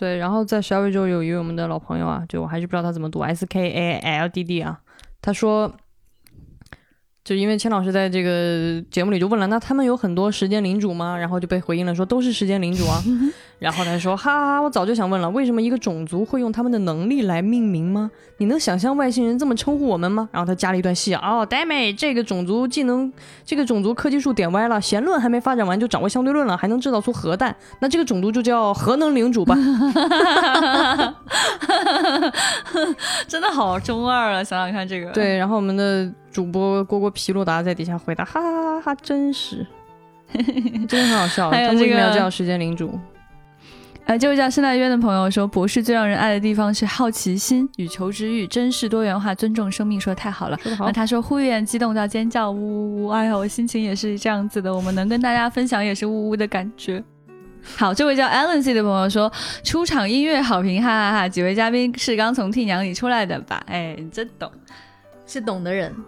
[0.00, 4.80] 对，然后在十二月就有一位我们的老朋友啊，就我还是不知道他怎么读 S K A L D D 啊，
[5.20, 5.70] 他说，
[7.22, 11.16] 就因为千老师在这个节目里就问了，那他们有很多时间领主吗？
[11.16, 13.02] 然后就被回应了说都是时间领主啊。
[13.60, 18.10] 然后他说，哈哈哈，我早就想问了，为什么一个种族会用他们的能力来命名吗？
[18.38, 20.30] 你能想象外星人这么称呼我们吗？
[20.32, 23.12] 然后他加了一段戏啊，哦，damn 这个种族技能，
[23.44, 29.54] 这个种族科技树点歪了，弦论还没发展完就掌握相对论了，还能制造出核弹，那这个种族就叫核能领主吧。
[33.28, 34.42] 真的好中二啊！
[34.42, 39.66] 想想看这个，对，然后我们的主播蝈蝈皮洛达在底下回答，哈哈哈哈，真是，
[40.88, 41.50] 真的很好笑。
[41.50, 42.98] 还有他为什么这个要叫时间领主？
[44.06, 50.58] 呃，这位叫圣诞渊的朋友说，博士最让人爱的地方是好奇心与求知欲，真是多元化，尊重生命，说的太好了。
[50.76, 53.08] 好那，他说，忽远激动到尖叫，呜呜呜！
[53.08, 57.00] 哎呀，我心情也是这样子的，我们能跟大家分享也是呜呜的感觉。
[57.76, 59.30] 好，这位叫 Alan C 的朋友说，
[59.62, 63.62] 出场音乐好评，哈哈哈几位嘉宾是刚从替娘里出来的吧？
[63.66, 64.50] 哎，你真懂。
[65.30, 65.94] 是懂的人。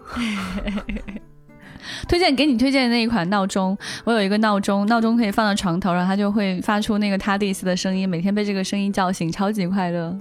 [2.07, 10.17] 推荐给你推荐的那一款闹钟，我有一个闹钟，闹钟可以放到床头，然后它就会发出那个塔蒂斯的声音，每天被这个声音叫醒，超级快乐。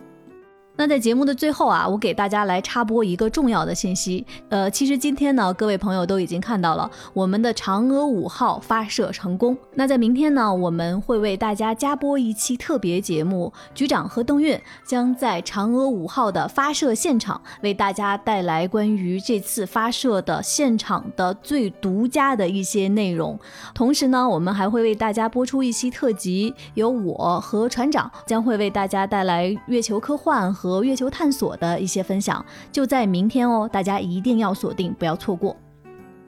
[0.74, 4.26] 那在节目的最后啊，我给大家来插播一个重要的信息。
[4.48, 9.56] 呃，其实今天呢，各位朋友都已经看到了我们的嫦娥五号发射成功。
[9.74, 23.38] 那在明天呢，我们会为大家加播一期特别节目，局长和邓运将在嫦娥五号的发射现场为大家带来关于这次发射的现场的最独家的一些内容。
[23.74, 35.56] 同时呢，我们还会为大家播出一期特辑，由我和船长将会为大家带来月球科幻和月球探索的一些分享，就在明天哦，大家一定要锁定，不要错过。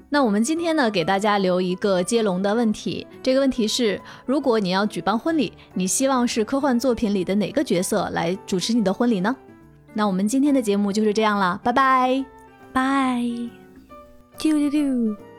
[0.08, 9.36] 那我们今天呢，给大家留一个接龙的问题，这个问题是：如果你要举办婚礼，你希望是科幻作品里的哪个角色来主持你的婚礼呢？
[9.92, 12.24] 那我们今天的节目就是这样了，拜拜，
[12.72, 13.22] 拜。
[14.36, 15.33] 啾啾啾。